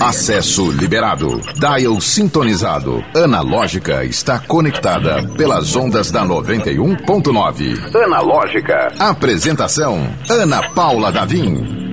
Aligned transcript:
Acesso 0.00 0.70
liberado. 0.70 1.40
Dial 1.54 2.00
sintonizado. 2.00 3.04
Analógica 3.14 4.04
está 4.04 4.38
conectada 4.38 5.22
pelas 5.36 5.74
ondas 5.76 6.10
da 6.10 6.24
91.9. 6.24 7.94
Analógica. 8.04 8.92
Apresentação: 8.98 10.08
Ana 10.28 10.68
Paula 10.70 11.12
Davim. 11.12 11.86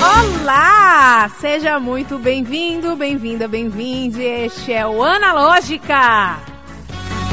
Olá! 0.00 1.30
Seja 1.40 1.78
muito 1.78 2.18
bem-vindo, 2.18 2.94
bem-vinda, 2.96 3.48
bem-vinde. 3.48 4.22
Este 4.22 4.72
é 4.72 4.86
o 4.86 5.02
Analógica. 5.02 6.36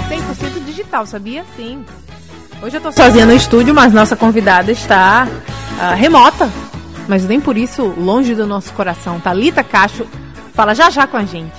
100% 0.09 0.65
digital, 0.65 1.05
sabia? 1.05 1.45
Sim. 1.55 1.85
Hoje 2.61 2.77
eu 2.77 2.81
tô 2.81 2.91
sozinha 2.91 3.25
no 3.25 3.33
estúdio, 3.33 3.73
mas 3.73 3.93
nossa 3.93 4.15
convidada 4.15 4.71
está 4.71 5.27
uh, 5.27 5.95
remota. 5.95 6.49
Mas 7.07 7.25
nem 7.25 7.39
por 7.39 7.57
isso 7.57 7.83
longe 7.97 8.33
do 8.33 8.47
nosso 8.47 8.73
coração. 8.73 9.19
Talita 9.19 9.63
Cacho 9.63 10.05
fala 10.53 10.73
já 10.73 10.89
já 10.89 11.05
com 11.05 11.17
a 11.17 11.25
gente. 11.25 11.55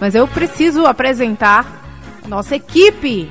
Mas 0.00 0.14
eu 0.14 0.26
preciso 0.26 0.86
apresentar 0.86 1.82
nossa 2.26 2.56
equipe 2.56 3.30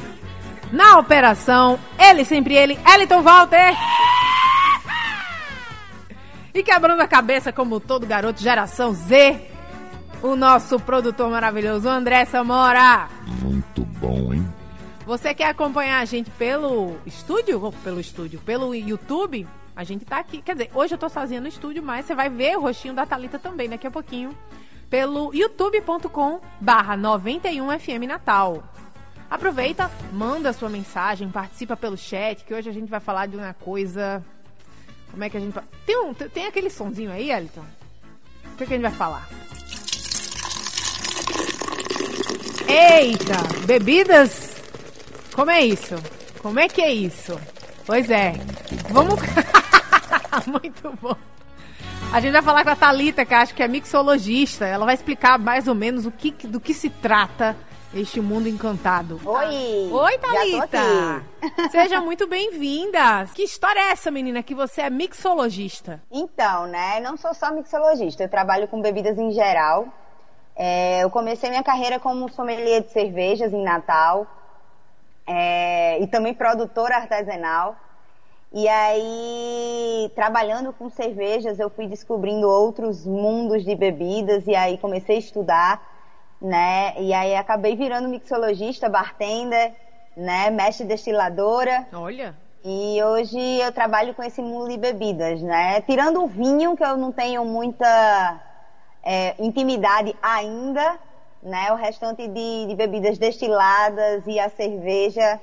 na 0.72 0.98
operação. 0.98 1.80
Ele, 2.00 2.26
sempre 2.26 2.55
ele, 2.55 2.80
Eliton 2.94 3.22
Walter. 3.22 3.76
E 6.54 6.64
quebrando 6.64 7.02
a 7.02 7.08
cabeça 7.08 7.52
como 7.52 7.80
todo 7.80 8.05
garoto 8.05 8.41
geração 8.41 8.94
Z, 8.94 9.40
o 10.22 10.36
nosso 10.36 10.80
produtor 10.80 11.30
maravilhoso 11.30 11.88
André 11.88 12.26
Samora. 12.26 13.08
Muito 13.41 13.84
bom, 14.00 14.34
hein? 14.34 14.46
Você 15.05 15.34
quer 15.34 15.48
acompanhar 15.48 16.00
a 16.00 16.05
gente 16.05 16.30
pelo 16.32 16.96
estúdio? 17.05 17.62
Ou 17.64 17.72
pelo 17.72 18.00
estúdio? 18.00 18.40
Pelo 18.46 18.76
YouTube? 18.76 19.48
A 19.76 19.84
gente 19.84 20.06
tá 20.06 20.18
aqui. 20.18 20.42
Quer 20.42 20.54
dizer, 20.54 20.72
hoje 20.74 20.94
eu 20.94 20.98
tô 20.98 21.10
sozinha 21.10 21.42
no 21.42 21.48
estúdio, 21.48 21.82
mas 21.82 22.06
você 22.06 22.16
vai 22.16 22.30
ver 22.30 22.58
o 22.58 22.62
rostinho 22.62 22.94
da 22.94 23.06
Thalita 23.06 23.40
também 23.40 23.70
daqui 23.70 23.88
a 23.88 23.92
pouquinho. 23.92 24.36
Pelo 24.90 25.34
youtube.com 25.34 26.41
barra 26.60 26.98
91FM 26.98 28.08
Natal. 28.08 28.63
Aproveita, 29.30 29.90
manda 30.12 30.52
sua 30.52 30.68
mensagem, 30.68 31.30
participa 31.30 31.78
pelo 31.78 31.96
chat, 31.96 32.44
que 32.44 32.54
hoje 32.54 32.70
a 32.70 32.74
gente 32.74 32.90
vai 32.90 33.00
falar 33.00 33.28
de 33.28 33.38
uma 33.38 33.54
coisa. 33.54 34.24
Como 35.10 35.24
é 35.24 35.30
que 35.30 35.38
a 35.38 35.40
gente. 35.40 35.58
Tem, 35.85 35.98
um, 35.98 36.13
tem 36.13 36.48
aquele 36.48 36.70
sonzinho 36.70 37.12
aí, 37.12 37.32
Elton? 37.32 37.63
O 38.54 38.58
que, 38.58 38.66
que 38.66 38.74
a 38.74 38.76
gente 38.76 38.82
vai 38.82 38.91
falar? 38.91 39.28
Eita! 42.68 43.66
Bebidas 43.66 44.52
como 45.34 45.50
é 45.50 45.62
isso? 45.62 45.96
Como 46.40 46.60
é 46.60 46.68
que 46.68 46.82
é 46.82 46.94
isso? 46.94 47.40
Pois 47.85 48.10
é. 48.10 48.34
Vamos. 48.90 49.16
Muito 50.48 50.98
bom. 51.01 51.15
A 52.13 52.20
gente 52.20 52.34
vai 52.34 52.41
falar 52.41 52.63
com 52.63 52.70
a 52.70 52.76
Talita, 52.76 53.26
que 53.26 53.34
acho 53.34 53.55
que 53.55 53.63
é 53.63 53.68
mixologista. 53.68 54.65
Ela 54.65 54.85
vai 54.85 54.96
explicar 54.96 55.40
mais 55.40 55.68
ou 55.68 55.76
menos 55.76 56.05
o 56.05 56.12
que, 56.12 56.32
do 56.48 56.60
que 56.60 56.73
se 56.73 56.90
trata 56.90 57.55
este 57.93 58.21
mundo 58.21 58.48
encantado. 58.48 59.20
Oi! 59.26 59.90
Oi, 59.91 60.18
Thalita! 60.18 61.23
Seja 61.70 61.99
muito 62.01 62.27
bem-vinda! 62.27 63.26
Que 63.34 63.43
história 63.43 63.79
é 63.79 63.91
essa, 63.91 64.09
menina, 64.09 64.41
que 64.41 64.56
você 64.56 64.81
é 64.81 64.90
mixologista? 64.90 66.01
Então, 66.09 66.68
né, 66.68 67.00
não 67.01 67.18
sou 67.18 67.34
só 67.34 67.51
mixologista, 67.51 68.23
eu 68.23 68.29
trabalho 68.29 68.68
com 68.68 68.81
bebidas 68.81 69.18
em 69.18 69.31
geral. 69.31 69.88
É, 70.56 71.03
eu 71.03 71.09
comecei 71.09 71.50
minha 71.50 71.63
carreira 71.63 72.00
como 72.00 72.29
sommelier 72.31 72.81
de 72.81 72.91
cervejas 72.91 73.53
em 73.53 73.63
Natal 73.63 74.28
é, 75.28 76.00
e 76.01 76.07
também 76.07 76.34
produtora 76.34 76.95
artesanal. 76.95 77.75
E 78.53 78.68
aí, 78.68 80.12
trabalhando 80.13 80.74
com 80.74 80.90
cervejas, 80.90 81.57
eu 81.57 81.69
fui 81.69 81.88
descobrindo 81.88 82.50
outros 82.50 83.06
mundos 83.06 83.63
de 83.63 83.74
bebidas 83.75 84.46
e 84.46 84.53
aí 84.53 84.78
comecei 84.78 85.16
a 85.16 85.19
estudar, 85.19 85.81
né? 86.41 86.94
E 87.02 87.13
aí 87.13 87.34
acabei 87.35 87.78
virando 87.78 88.09
mixologista, 88.09 88.90
bartender, 88.90 89.73
né? 90.17 90.50
Mestre 90.50 90.85
destiladora. 90.85 91.88
Olha! 91.94 92.35
E 92.63 93.01
hoje 93.01 93.39
eu 93.39 93.72
trabalho 93.72 94.13
com 94.13 94.22
esse 94.22 94.41
mundo 94.41 94.69
de 94.69 94.78
bebidas, 94.78 95.41
né? 95.41 95.81
Tirando 95.81 96.22
o 96.22 96.28
vinho, 96.28 96.75
que 96.75 96.83
eu 96.83 96.97
não 96.97 97.12
tenho 97.12 97.45
muita 97.45 98.41
é, 99.01 99.33
intimidade 99.39 100.13
ainda, 100.22 101.00
né? 101.41 101.72
O 101.72 101.75
restante 101.75 102.28
de, 102.28 102.66
de 102.68 102.75
bebidas 102.75 103.18
destiladas 103.18 104.28
e 104.28 104.38
a 104.38 104.50
cerveja 104.50 105.39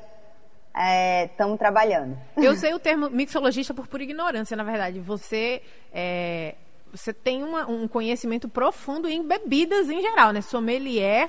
estamos 0.75 1.55
é, 1.55 1.59
trabalhando. 1.59 2.17
Eu 2.37 2.55
sei 2.57 2.75
o 2.75 2.79
termo 2.79 3.11
mixologista 3.11 3.75
por 3.75 3.87
pura 3.87 4.03
ignorância, 4.03 4.57
na 4.57 4.65
verdade. 4.65 5.01
Você 5.01 5.63
é, 5.93 6.55
você 6.93 7.13
tem 7.13 7.43
uma, 7.43 7.67
um 7.67 7.87
conhecimento 7.87 8.49
profundo 8.49 9.09
em 9.09 9.23
bebidas 9.23 9.91
em 9.91 10.01
geral, 10.01 10.33
né? 10.33 10.41
Sommelier, 10.41 11.29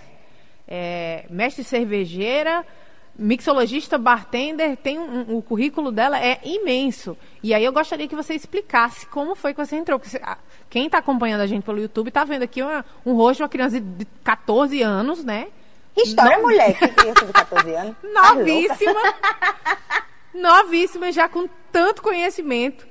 é, 0.67 1.25
mestre 1.29 1.63
cervejeira, 1.63 2.65
mixologista, 3.17 3.97
bartender, 3.97 4.77
tem 4.77 4.97
um, 4.97 5.33
um, 5.33 5.37
o 5.37 5.41
currículo 5.41 5.91
dela 5.91 6.17
é 6.19 6.39
imenso. 6.43 7.17
E 7.43 7.53
aí 7.53 7.63
eu 7.63 7.73
gostaria 7.73 8.07
que 8.07 8.15
você 8.15 8.33
explicasse 8.33 9.05
como 9.07 9.35
foi 9.35 9.53
que 9.53 9.63
você 9.63 9.75
entrou. 9.75 9.99
Você, 9.99 10.21
quem 10.69 10.85
está 10.85 10.99
acompanhando 10.99 11.41
a 11.41 11.47
gente 11.47 11.63
pelo 11.63 11.79
YouTube 11.79 12.07
está 12.07 12.23
vendo 12.23 12.43
aqui 12.43 12.61
uma, 12.61 12.85
um 13.05 13.13
rosto 13.13 13.37
de 13.37 13.43
uma 13.43 13.49
criança 13.49 13.79
de 13.79 14.05
14 14.23 14.81
anos, 14.81 15.23
né? 15.23 15.47
Que 15.93 16.01
história, 16.01 16.37
no... 16.37 16.43
mulher, 16.43 16.77
que 16.77 16.87
criança 16.87 17.25
de 17.25 17.33
14 17.33 17.75
anos. 17.75 17.95
Tá 18.13 18.35
novíssima. 18.35 19.01
novíssima, 20.33 21.11
já 21.11 21.27
com 21.27 21.47
tanto 21.71 22.01
conhecimento. 22.01 22.87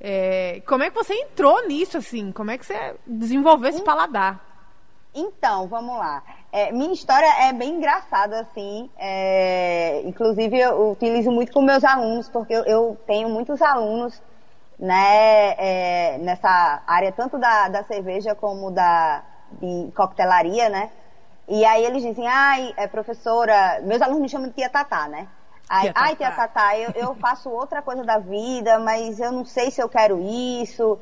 É, 0.00 0.60
como 0.66 0.82
é 0.82 0.90
que 0.90 0.96
você 0.96 1.14
entrou 1.14 1.66
nisso, 1.66 1.96
assim? 1.96 2.32
Como 2.32 2.50
é 2.50 2.58
que 2.58 2.66
você 2.66 2.96
desenvolveu 3.06 3.70
esse 3.70 3.82
paladar? 3.82 4.40
Então, 5.14 5.68
vamos 5.68 5.96
lá. 5.96 6.22
É, 6.50 6.72
minha 6.72 6.92
história 6.92 7.26
é 7.44 7.52
bem 7.52 7.76
engraçada, 7.76 8.40
assim. 8.40 8.90
É, 8.98 10.02
inclusive, 10.04 10.58
eu 10.58 10.90
utilizo 10.90 11.30
muito 11.30 11.52
com 11.52 11.62
meus 11.62 11.84
alunos, 11.84 12.28
porque 12.28 12.52
eu, 12.52 12.64
eu 12.64 12.98
tenho 13.06 13.28
muitos 13.28 13.62
alunos 13.62 14.20
né, 14.78 15.54
é, 15.56 16.18
nessa 16.18 16.82
área, 16.86 17.12
tanto 17.12 17.38
da, 17.38 17.68
da 17.68 17.84
cerveja 17.84 18.34
como 18.34 18.70
da 18.70 19.22
de 19.60 19.92
coquetelaria, 19.94 20.68
né? 20.68 20.90
E 21.48 21.64
aí 21.64 21.84
eles 21.84 22.02
dizem, 22.02 22.26
ai, 22.26 22.72
é, 22.76 22.86
professora, 22.86 23.80
meus 23.82 24.00
alunos 24.00 24.22
me 24.22 24.28
chamam 24.28 24.48
de 24.48 24.54
tia 24.54 24.70
Tatá, 24.70 25.08
né? 25.08 25.28
Ai, 25.68 25.82
tia 25.82 25.92
ai, 25.94 26.16
tia 26.16 26.30
Tatá, 26.30 26.78
eu, 26.78 26.90
eu 26.94 27.14
faço 27.16 27.50
outra 27.50 27.82
coisa 27.82 28.04
da 28.04 28.18
vida, 28.18 28.78
mas 28.78 29.18
eu 29.18 29.32
não 29.32 29.44
sei 29.44 29.70
se 29.70 29.80
eu 29.80 29.88
quero 29.88 30.20
isso 30.20 30.98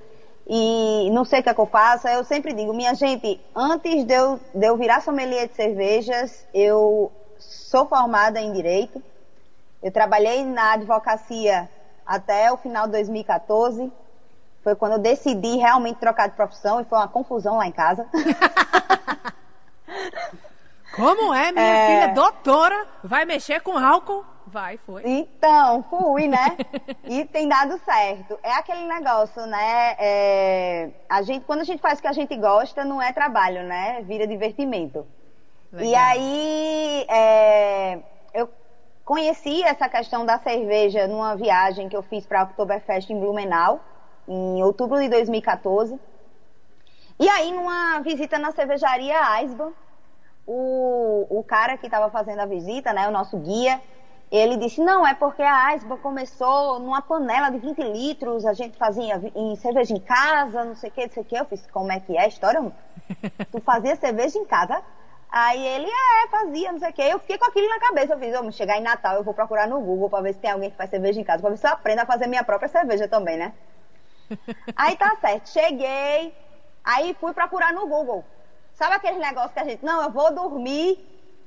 e 0.47 1.09
não 1.12 1.25
sei 1.25 1.41
o 1.41 1.43
que 1.43 1.49
é 1.49 1.55
que 1.55 1.61
eu 1.61 1.67
faço. 1.67 2.09
Eu 2.09 2.25
sempre 2.25 2.53
digo, 2.53 2.73
minha 2.73 2.95
gente, 2.95 3.41
antes 3.55 4.05
de 4.05 4.15
eu, 4.15 4.41
de 4.55 4.67
eu 4.67 4.77
virar 4.77 5.01
sommelier 5.01 5.49
de 5.49 5.55
cervejas, 5.55 6.47
eu 6.53 7.12
sou 7.39 7.87
formada 7.87 8.41
em 8.41 8.53
Direito. 8.53 9.03
Eu 9.83 9.93
trabalhei 9.93 10.45
na 10.45 10.72
advocacia 10.72 11.69
até 12.05 12.53
o 12.53 12.57
final 12.57 12.87
de 12.87 12.93
2014. 12.93 13.93
Foi 14.62 14.75
quando 14.75 14.93
eu 14.93 14.99
decidi 14.99 15.57
realmente 15.57 15.99
trocar 15.99 16.28
de 16.28 16.34
profissão 16.34 16.81
e 16.81 16.84
foi 16.84 16.99
uma 16.99 17.09
confusão 17.09 17.57
lá 17.57 17.67
em 17.67 17.72
casa. 17.72 18.07
Como 20.95 21.33
é, 21.33 21.53
minha 21.53 21.65
é... 21.65 21.87
filha 21.87 22.15
doutora, 22.15 22.87
vai 23.03 23.25
mexer 23.25 23.61
com 23.61 23.78
álcool? 23.78 24.25
Vai, 24.47 24.77
foi. 24.78 25.03
Então, 25.05 25.84
fui, 25.84 26.27
né? 26.27 26.56
e 27.05 27.25
tem 27.25 27.49
dado 27.49 27.78
certo. 27.84 28.39
É 28.43 28.53
aquele 28.53 28.87
negócio, 28.87 29.47
né? 29.47 29.95
É... 29.99 30.91
A 31.09 31.23
gente, 31.23 31.45
quando 31.45 31.61
a 31.61 31.65
gente 31.65 31.81
faz 31.81 31.99
o 31.99 32.03
que 32.03 32.09
a 32.09 32.12
gente 32.12 32.37
gosta, 32.37 32.84
não 32.84 33.01
é 33.01 33.12
trabalho, 33.12 33.62
né? 33.62 34.03
Vira 34.03 34.27
divertimento. 34.27 35.06
Legal. 35.73 35.89
E 35.89 35.95
aí, 35.95 37.07
é... 37.09 37.99
eu 38.34 38.51
conheci 39.05 39.62
essa 39.62 39.89
questão 39.89 40.27
da 40.27 40.39
cerveja 40.39 41.07
numa 41.07 41.37
viagem 41.37 41.89
que 41.89 41.97
eu 41.97 42.03
fiz 42.03 42.27
para 42.27 42.41
a 42.41 42.45
Oktoberfest 42.45 43.09
em 43.11 43.21
Blumenau, 43.21 43.81
em 44.27 44.62
outubro 44.65 44.99
de 44.99 45.09
2014. 45.09 45.97
E 47.21 47.28
aí, 47.28 47.53
numa 47.53 48.01
visita 48.01 48.37
na 48.37 48.51
cervejaria 48.51 49.41
Eisbahn, 49.41 49.72
o, 50.53 51.27
o 51.39 51.45
cara 51.45 51.79
que 51.79 51.87
estava 51.87 52.11
fazendo 52.11 52.41
a 52.41 52.47
visita, 52.47 52.93
né, 52.93 53.07
o 53.09 53.13
nosso 53.13 53.39
guia, 53.39 53.81
ele 54.31 54.57
disse, 54.57 54.81
não, 54.81 55.07
é 55.07 55.15
porque 55.15 55.43
a 55.43 55.69
Iceberg 55.69 56.03
começou 56.03 56.81
numa 56.81 57.01
panela 57.03 57.51
de 57.51 57.59
20 57.59 57.79
litros, 57.83 58.45
a 58.45 58.53
gente 58.53 58.77
fazia 58.77 59.21
em 59.35 59.55
cerveja 59.57 59.95
em 59.95 60.01
casa, 60.01 60.65
não 60.65 60.75
sei 60.75 60.91
o 60.91 60.93
que, 60.93 61.07
não 61.07 61.13
sei 61.13 61.23
o 61.23 61.27
que. 61.27 61.37
Eu 61.37 61.45
fiz, 61.47 61.67
como 61.69 61.91
é 61.93 62.01
que 62.01 62.17
é 62.17 62.23
a 62.25 62.29
história? 62.29 62.61
tu 63.53 63.61
fazia 63.61 63.97
cerveja 63.97 64.39
em 64.39 64.47
casa? 64.47 64.83
Aí 65.29 65.65
ele, 65.65 65.87
é, 65.89 66.29
fazia, 66.31 66.73
não 66.73 66.79
sei 66.81 66.91
o 66.91 66.93
que. 66.93 67.03
Eu 67.03 67.19
fiquei 67.21 67.39
com 67.39 67.47
aquilo 67.47 67.69
na 67.69 67.79
cabeça. 67.81 68.15
Eu 68.15 68.19
fiz, 68.19 68.33
vamos 68.33 68.57
chegar 68.57 68.79
em 68.79 68.83
Natal, 68.83 69.17
eu 69.17 69.25
vou 69.25 69.35
procurar 69.35 69.69
no 69.69 69.81
Google 69.81 70.11
para 70.11 70.23
ver 70.23 70.35
se 70.35 70.41
tem 70.41 70.51
alguém 70.51 70.71
que 70.71 70.77
faz 70.77 70.91
cerveja 70.91 71.21
em 71.21 71.25
casa, 71.25 71.41
para 71.43 71.51
ver 71.51 71.57
se 71.59 71.67
eu 71.67 71.73
aprendo 71.73 72.01
a 72.01 72.07
fazer 72.07 72.27
minha 72.27 72.45
própria 72.45 72.69
cerveja 72.69 73.09
também, 73.09 73.37
né? 73.39 73.55
Aí 74.77 74.97
tá 74.97 75.17
certo, 75.21 75.49
cheguei, 75.49 76.35
aí 76.85 77.15
fui 77.21 77.33
procurar 77.35 77.73
no 77.73 77.87
Google. 77.89 78.25
Sabe 78.80 78.94
aquele 78.94 79.18
negócio 79.18 79.50
que 79.50 79.60
a 79.60 79.65
gente, 79.65 79.84
não, 79.84 80.03
eu 80.03 80.10
vou 80.10 80.32
dormir, 80.32 80.98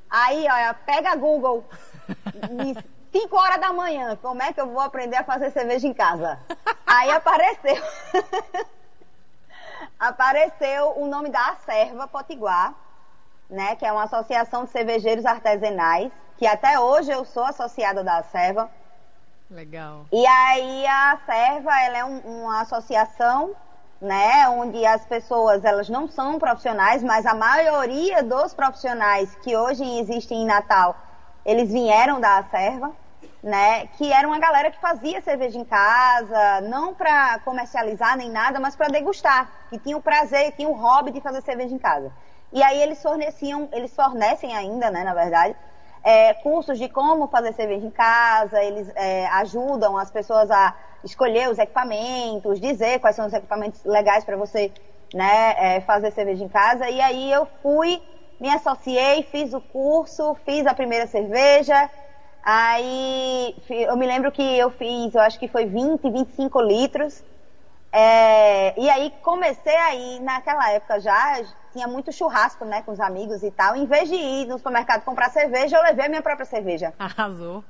aí, 0.07 0.45
olha, 0.47 0.71
pega 0.75 1.15
Google, 1.15 1.67
5 3.11 3.35
horas 3.35 3.59
da 3.59 3.73
manhã, 3.73 4.15
como 4.17 4.43
é 4.43 4.53
que 4.53 4.61
eu 4.61 4.67
vou 4.67 4.79
aprender 4.79 5.15
a 5.15 5.23
fazer 5.23 5.49
cerveja 5.49 5.87
em 5.87 5.95
casa? 5.95 6.39
Aí 6.85 7.09
apareceu. 7.09 7.83
apareceu 9.97 10.93
o 10.95 11.07
nome 11.07 11.31
da 11.31 11.43
Acerva 11.49 12.07
Potiguar, 12.07 12.75
né, 13.49 13.75
que 13.77 13.85
é 13.87 13.91
uma 13.91 14.03
associação 14.03 14.65
de 14.65 14.69
cervejeiros 14.69 15.25
artesanais, 15.25 16.11
que 16.37 16.45
até 16.45 16.79
hoje 16.79 17.09
eu 17.09 17.25
sou 17.25 17.45
associada 17.45 18.03
da 18.03 18.17
Acerva. 18.17 18.69
Legal. 19.49 20.05
E 20.11 20.23
aí 20.27 20.85
a 20.85 21.17
Serva, 21.25 21.71
ela 21.81 21.97
é 21.97 22.05
um, 22.05 22.19
uma 22.43 22.61
associação, 22.61 23.55
né, 24.03 24.49
onde 24.49 24.85
as 24.85 25.05
pessoas, 25.05 25.63
elas 25.63 25.87
não 25.87 26.09
são 26.09 26.37
profissionais, 26.37 27.01
mas 27.01 27.25
a 27.25 27.33
maioria 27.33 28.21
dos 28.21 28.53
profissionais 28.53 29.33
que 29.41 29.55
hoje 29.55 29.81
existem 29.99 30.41
em 30.41 30.45
Natal, 30.45 30.95
eles 31.45 31.71
vieram 31.71 32.19
da 32.19 32.43
Serva, 32.51 32.91
né, 33.41 33.87
que 33.97 34.11
era 34.11 34.27
uma 34.27 34.39
galera 34.39 34.69
que 34.69 34.79
fazia 34.79 35.21
cerveja 35.21 35.57
em 35.57 35.63
casa, 35.63 36.61
não 36.61 36.93
para 36.93 37.39
comercializar 37.39 38.17
nem 38.17 38.29
nada, 38.29 38.59
mas 38.59 38.75
para 38.75 38.89
degustar, 38.89 39.49
que 39.69 39.79
tinha 39.79 39.95
o 39.95 40.01
prazer, 40.01 40.51
tinha 40.51 40.67
o 40.67 40.73
hobby 40.73 41.11
de 41.11 41.21
fazer 41.21 41.41
cerveja 41.41 41.73
em 41.73 41.79
casa. 41.79 42.11
E 42.51 42.61
aí 42.61 42.81
eles 42.81 43.01
forneciam, 43.01 43.69
eles 43.71 43.95
fornecem 43.95 44.53
ainda, 44.53 44.91
né, 44.91 45.03
na 45.03 45.13
verdade, 45.13 45.55
é, 46.03 46.33
cursos 46.33 46.77
de 46.77 46.89
como 46.89 47.27
fazer 47.27 47.53
cerveja 47.53 47.85
em 47.85 47.91
casa, 47.91 48.61
eles 48.61 48.91
é, 48.95 49.27
ajudam 49.27 49.97
as 49.97 50.11
pessoas 50.11 50.51
a 50.51 50.75
escolher 51.03 51.49
os 51.49 51.57
equipamentos, 51.57 52.59
dizer 52.59 52.99
quais 52.99 53.15
são 53.15 53.25
os 53.25 53.33
equipamentos 53.33 53.83
legais 53.83 54.23
para 54.23 54.37
você 54.37 54.71
né, 55.13 55.55
é, 55.57 55.81
fazer 55.81 56.11
cerveja 56.11 56.43
em 56.43 56.49
casa. 56.49 56.89
E 56.89 56.99
aí 56.99 57.31
eu 57.31 57.45
fui, 57.61 58.01
me 58.39 58.49
associei, 58.49 59.23
fiz 59.23 59.53
o 59.53 59.61
curso, 59.61 60.35
fiz 60.45 60.65
a 60.65 60.73
primeira 60.73 61.07
cerveja. 61.07 61.89
Aí 62.41 63.55
eu 63.69 63.95
me 63.95 64.05
lembro 64.05 64.31
que 64.31 64.41
eu 64.41 64.69
fiz, 64.71 65.13
eu 65.13 65.21
acho 65.21 65.39
que 65.39 65.47
foi 65.47 65.65
20, 65.65 66.09
25 66.09 66.61
litros. 66.61 67.23
É, 67.91 68.79
e 68.79 68.89
aí 68.89 69.13
comecei 69.21 69.75
aí, 69.75 70.19
naquela 70.19 70.71
época 70.71 70.99
já, 70.99 71.43
tinha 71.71 71.87
muito 71.87 72.11
churrasco, 72.11 72.65
né, 72.65 72.81
com 72.81 72.91
os 72.91 72.99
amigos 72.99 73.43
e 73.43 73.51
tal. 73.51 73.75
Em 73.75 73.85
vez 73.85 74.09
de 74.09 74.15
ir 74.15 74.47
no 74.47 74.57
supermercado 74.57 75.03
comprar 75.03 75.29
cerveja, 75.29 75.77
eu 75.77 75.83
levei 75.83 76.05
a 76.05 76.09
minha 76.09 76.21
própria 76.21 76.45
cerveja. 76.45 76.93
Arrasou. 76.97 77.63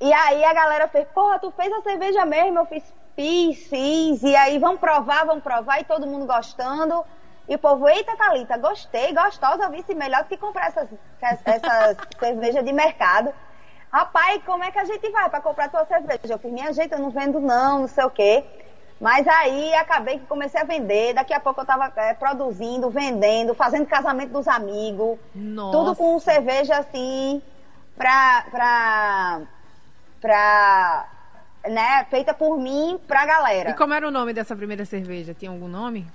E 0.00 0.12
aí 0.12 0.44
a 0.44 0.54
galera 0.54 0.88
fez, 0.88 1.06
porra, 1.08 1.38
tu 1.38 1.50
fez 1.50 1.72
a 1.72 1.82
cerveja 1.82 2.24
mesmo? 2.24 2.58
Eu 2.58 2.66
fiz, 2.66 2.82
fiz, 3.14 3.68
fiz. 3.68 4.22
E 4.22 4.34
aí, 4.34 4.58
vamos 4.58 4.80
provar, 4.80 5.26
vamos 5.26 5.42
provar. 5.42 5.80
E 5.80 5.84
todo 5.84 6.06
mundo 6.06 6.26
gostando. 6.26 7.04
E 7.48 7.54
o 7.54 7.58
povo, 7.58 7.88
eita, 7.88 8.16
Thalita, 8.16 8.56
gostei, 8.56 9.12
gostosa, 9.12 9.68
vice 9.68 9.94
melhor 9.94 10.22
do 10.22 10.28
que 10.28 10.36
comprar 10.36 10.68
essas, 10.68 10.88
essas 11.20 11.96
cerveja 12.18 12.62
de 12.62 12.72
mercado. 12.72 13.34
Rapaz, 13.92 14.40
como 14.44 14.62
é 14.62 14.70
que 14.70 14.78
a 14.78 14.84
gente 14.84 15.10
vai 15.10 15.28
para 15.28 15.40
comprar 15.40 15.68
tua 15.68 15.84
cerveja? 15.84 16.34
Eu 16.34 16.38
fiz, 16.38 16.52
minha 16.52 16.72
gente, 16.72 16.92
eu 16.92 17.00
não 17.00 17.10
vendo 17.10 17.40
não, 17.40 17.80
não 17.80 17.88
sei 17.88 18.04
o 18.04 18.10
quê. 18.10 18.44
Mas 19.00 19.26
aí 19.26 19.74
acabei 19.74 20.18
que 20.18 20.26
comecei 20.26 20.60
a 20.60 20.64
vender. 20.64 21.14
Daqui 21.14 21.32
a 21.32 21.40
pouco 21.40 21.60
eu 21.60 21.62
estava 21.62 21.90
é, 21.96 22.14
produzindo, 22.14 22.90
vendendo, 22.90 23.54
fazendo 23.54 23.86
casamento 23.86 24.30
dos 24.30 24.46
amigos. 24.46 25.18
Nossa. 25.34 25.76
Tudo 25.76 25.96
com 25.96 26.18
cerveja 26.20 26.76
assim, 26.76 27.42
pra. 27.96 28.44
pra. 28.50 29.40
Pra. 30.20 31.08
né, 31.68 32.04
feita 32.10 32.32
por 32.32 32.58
mim 32.58 32.98
pra 33.06 33.26
galera. 33.26 33.70
E 33.70 33.74
como 33.74 33.94
era 33.94 34.06
o 34.06 34.10
nome 34.10 34.32
dessa 34.32 34.56
primeira 34.56 34.84
cerveja? 34.84 35.34
Tinha 35.34 35.50
algum 35.50 35.68
nome? 35.68 36.06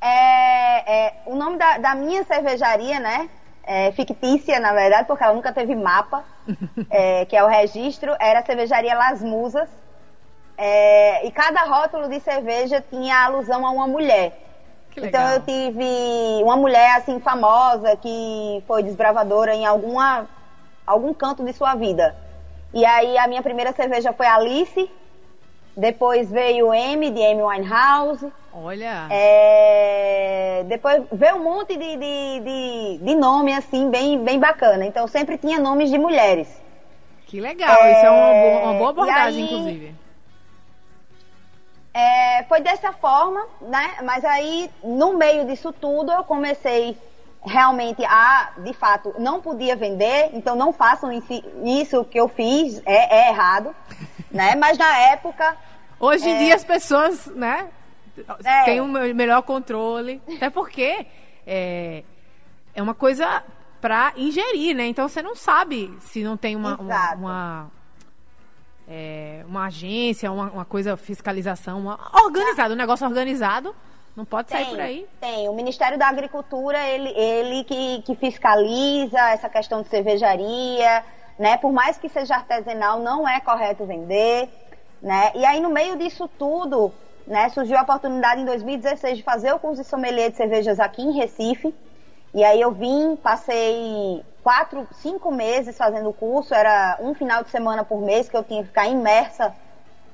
É, 0.00 1.06
é 1.06 1.22
o 1.26 1.34
nome 1.34 1.56
da, 1.56 1.78
da 1.78 1.94
minha 1.94 2.24
cervejaria, 2.24 3.00
né? 3.00 3.28
É, 3.66 3.90
fictícia, 3.92 4.60
na 4.60 4.74
verdade, 4.74 5.06
porque 5.06 5.24
ela 5.24 5.32
nunca 5.32 5.50
teve 5.52 5.74
mapa, 5.74 6.22
é, 6.90 7.24
que 7.24 7.34
é 7.34 7.42
o 7.42 7.48
registro, 7.48 8.14
era 8.20 8.40
a 8.40 8.44
cervejaria 8.44 8.94
Las 8.94 9.22
Musas. 9.22 9.68
É, 10.56 11.26
e 11.26 11.30
cada 11.32 11.62
rótulo 11.62 12.08
de 12.08 12.20
cerveja 12.20 12.84
tinha 12.88 13.24
alusão 13.24 13.66
a 13.66 13.70
uma 13.70 13.88
mulher. 13.88 14.40
Então 14.96 15.28
eu 15.30 15.40
tive 15.40 16.42
uma 16.44 16.56
mulher 16.56 16.98
assim 16.98 17.18
famosa 17.18 17.96
que 17.96 18.62
foi 18.66 18.82
desbravadora 18.84 19.52
em 19.52 19.66
alguma 19.66 20.28
algum 20.86 21.12
canto 21.12 21.44
de 21.44 21.52
sua 21.52 21.74
vida. 21.74 22.14
E 22.74 22.84
aí 22.84 23.16
a 23.16 23.28
minha 23.28 23.40
primeira 23.40 23.72
cerveja 23.72 24.12
foi 24.12 24.26
Alice, 24.26 24.90
depois 25.76 26.28
veio 26.28 26.74
M 26.74 27.08
de 27.08 27.24
Amy 27.24 27.42
Winehouse. 27.42 28.32
Olha. 28.52 29.06
É, 29.10 30.64
depois 30.66 31.04
veio 31.12 31.36
um 31.36 31.44
monte 31.44 31.76
de, 31.76 31.96
de, 31.96 32.40
de, 32.40 32.98
de, 33.00 33.14
nome 33.14 33.52
assim 33.52 33.90
bem 33.90 34.18
bem 34.24 34.40
bacana. 34.40 34.84
Então 34.84 35.06
sempre 35.06 35.38
tinha 35.38 35.60
nomes 35.60 35.88
de 35.88 35.98
mulheres. 35.98 36.48
Que 37.26 37.40
legal, 37.40 37.82
é, 37.82 37.92
isso 37.92 38.06
é 38.06 38.10
uma 38.10 38.32
boa, 38.32 38.62
uma 38.62 38.74
boa 38.74 38.90
abordagem, 38.90 39.44
aí, 39.44 39.52
inclusive. 39.52 39.94
É, 41.94 42.42
foi 42.48 42.60
dessa 42.60 42.92
forma, 42.92 43.46
né? 43.60 43.98
Mas 44.02 44.24
aí, 44.24 44.68
no 44.82 45.16
meio 45.16 45.46
disso 45.46 45.72
tudo, 45.72 46.10
eu 46.10 46.24
comecei 46.24 46.96
realmente 47.44 48.04
a, 48.04 48.52
de 48.58 48.72
fato, 48.72 49.14
não 49.18 49.40
podia 49.40 49.76
vender, 49.76 50.30
então 50.32 50.56
não 50.56 50.72
façam 50.72 51.12
isso 51.12 52.04
que 52.04 52.18
eu 52.18 52.28
fiz, 52.28 52.82
é, 52.86 53.26
é 53.26 53.28
errado, 53.30 53.74
né? 54.30 54.54
Mas 54.56 54.78
na 54.78 54.98
época... 55.12 55.56
Hoje 56.00 56.28
em 56.28 56.34
é, 56.34 56.38
dia 56.38 56.54
as 56.54 56.64
pessoas, 56.64 57.26
né, 57.26 57.68
é, 58.44 58.64
têm 58.64 58.80
um 58.80 58.88
melhor 58.88 59.42
controle, 59.42 60.20
até 60.36 60.50
porque 60.50 61.06
é, 61.46 62.02
é 62.74 62.82
uma 62.82 62.94
coisa 62.94 63.42
para 63.80 64.12
ingerir, 64.16 64.74
né? 64.74 64.86
Então 64.86 65.08
você 65.08 65.20
não 65.20 65.36
sabe 65.36 65.94
se 66.00 66.22
não 66.22 66.36
tem 66.36 66.56
uma, 66.56 66.76
uma, 66.76 67.14
uma 67.14 67.70
é, 68.88 69.44
uma 69.46 69.66
agência, 69.66 70.30
uma, 70.30 70.50
uma, 70.50 70.64
coisa, 70.64 70.96
fiscalização, 70.96 71.80
uma, 71.80 71.98
organizado, 72.12 72.74
um 72.74 72.76
negócio 72.76 73.06
organizado, 73.06 73.74
não 74.16 74.24
pode 74.24 74.50
sair 74.50 74.64
tem, 74.64 74.70
por 74.70 74.80
aí. 74.80 75.08
Tem, 75.20 75.48
o 75.48 75.52
Ministério 75.52 75.98
da 75.98 76.06
Agricultura, 76.06 76.78
ele, 76.86 77.10
ele 77.10 77.64
que, 77.64 78.02
que 78.02 78.14
fiscaliza 78.14 79.18
essa 79.30 79.48
questão 79.48 79.82
de 79.82 79.88
cervejaria, 79.88 81.04
né? 81.38 81.56
Por 81.56 81.72
mais 81.72 81.98
que 81.98 82.08
seja 82.08 82.36
artesanal, 82.36 83.00
não 83.00 83.28
é 83.28 83.40
correto 83.40 83.84
vender, 83.84 84.48
né? 85.02 85.32
E 85.34 85.44
aí, 85.44 85.60
no 85.60 85.70
meio 85.70 85.96
disso 85.96 86.28
tudo, 86.38 86.92
né, 87.26 87.48
surgiu 87.48 87.76
a 87.76 87.82
oportunidade 87.82 88.40
em 88.40 88.44
2016 88.44 89.18
de 89.18 89.24
fazer 89.24 89.52
o 89.52 89.58
curso 89.58 89.82
de 89.82 89.88
sommelier 89.88 90.30
de 90.30 90.36
cervejas 90.36 90.78
aqui 90.78 91.02
em 91.02 91.12
Recife, 91.12 91.74
e 92.34 92.44
aí 92.44 92.60
eu 92.60 92.72
vim, 92.72 93.16
passei 93.16 94.24
quatro, 94.42 94.86
cinco 94.92 95.30
meses 95.32 95.76
fazendo 95.76 96.10
o 96.10 96.12
curso, 96.12 96.52
era 96.54 96.98
um 97.00 97.14
final 97.14 97.42
de 97.42 97.50
semana 97.50 97.84
por 97.84 98.00
mês 98.02 98.28
que 98.28 98.36
eu 98.36 98.44
tinha 98.44 98.62
que 98.62 98.68
ficar 98.68 98.86
imersa 98.88 99.54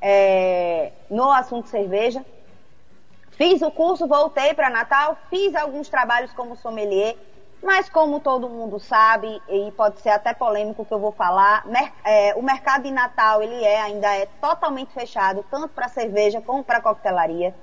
é, 0.00 0.92
no 1.10 1.30
assunto 1.30 1.68
cerveja. 1.68 2.24
Fiz 3.40 3.62
o 3.62 3.70
curso, 3.70 4.06
voltei 4.06 4.52
para 4.52 4.68
Natal, 4.68 5.16
fiz 5.30 5.54
alguns 5.54 5.88
trabalhos 5.88 6.30
como 6.34 6.54
sommelier, 6.54 7.16
mas 7.62 7.88
como 7.88 8.20
todo 8.20 8.50
mundo 8.50 8.78
sabe, 8.78 9.40
e 9.48 9.72
pode 9.72 9.98
ser 10.02 10.10
até 10.10 10.34
polêmico 10.34 10.84
que 10.84 10.92
eu 10.92 10.98
vou 10.98 11.10
falar, 11.10 11.64
é, 12.04 12.34
o 12.34 12.42
mercado 12.42 12.82
de 12.82 12.90
Natal 12.90 13.42
ele 13.42 13.64
é, 13.64 13.80
ainda 13.80 14.14
é 14.14 14.26
totalmente 14.26 14.92
fechado, 14.92 15.42
tanto 15.50 15.68
para 15.68 15.88
cerveja 15.88 16.42
como 16.42 16.62
para 16.62 16.82
coquetelaria. 16.82 17.54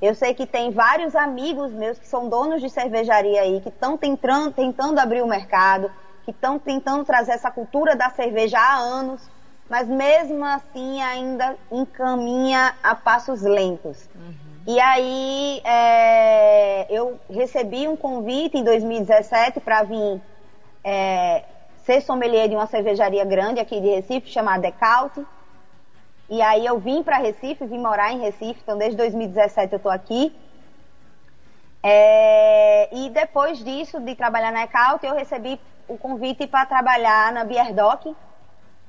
Eu 0.00 0.14
sei 0.14 0.32
que 0.32 0.46
tem 0.46 0.70
vários 0.70 1.16
amigos 1.16 1.72
meus 1.72 1.98
que 1.98 2.06
são 2.06 2.28
donos 2.28 2.62
de 2.62 2.70
cervejaria 2.70 3.40
aí, 3.40 3.60
que 3.60 3.68
estão 3.68 3.96
tentando, 3.96 4.52
tentando 4.52 5.00
abrir 5.00 5.22
o 5.22 5.26
mercado, 5.26 5.90
que 6.24 6.30
estão 6.30 6.56
tentando 6.56 7.04
trazer 7.04 7.32
essa 7.32 7.50
cultura 7.50 7.96
da 7.96 8.10
cerveja 8.10 8.60
há 8.60 8.76
anos, 8.76 9.28
mas 9.68 9.88
mesmo 9.88 10.44
assim 10.44 11.02
ainda 11.02 11.56
encaminha 11.72 12.76
a 12.80 12.94
passos 12.94 13.42
lentos. 13.42 14.08
Uhum. 14.14 14.45
E 14.66 14.80
aí 14.80 15.60
é, 15.64 16.86
eu 16.90 17.20
recebi 17.30 17.86
um 17.86 17.96
convite 17.96 18.58
em 18.58 18.64
2017 18.64 19.60
para 19.60 19.84
vir 19.84 20.20
é, 20.82 21.44
ser 21.84 22.00
sommelier 22.00 22.48
de 22.48 22.56
uma 22.56 22.66
cervejaria 22.66 23.24
grande 23.24 23.60
aqui 23.60 23.80
de 23.80 23.86
Recife, 23.86 24.28
chamada 24.28 24.62
Decaute. 24.62 25.24
E 26.28 26.42
aí 26.42 26.66
eu 26.66 26.80
vim 26.80 27.04
para 27.04 27.18
Recife, 27.18 27.64
vim 27.64 27.78
morar 27.78 28.12
em 28.12 28.18
Recife, 28.18 28.60
então 28.60 28.76
desde 28.76 28.96
2017 28.96 29.72
eu 29.72 29.76
estou 29.76 29.92
aqui. 29.92 30.34
É, 31.80 32.88
e 32.92 33.08
depois 33.10 33.62
disso, 33.62 34.00
de 34.00 34.16
trabalhar 34.16 34.50
na 34.50 34.64
Ecaut, 34.64 35.06
eu 35.06 35.14
recebi 35.14 35.60
o 35.86 35.96
convite 35.96 36.44
para 36.48 36.66
trabalhar 36.66 37.32
na 37.32 37.44
Bierdoc, 37.44 38.02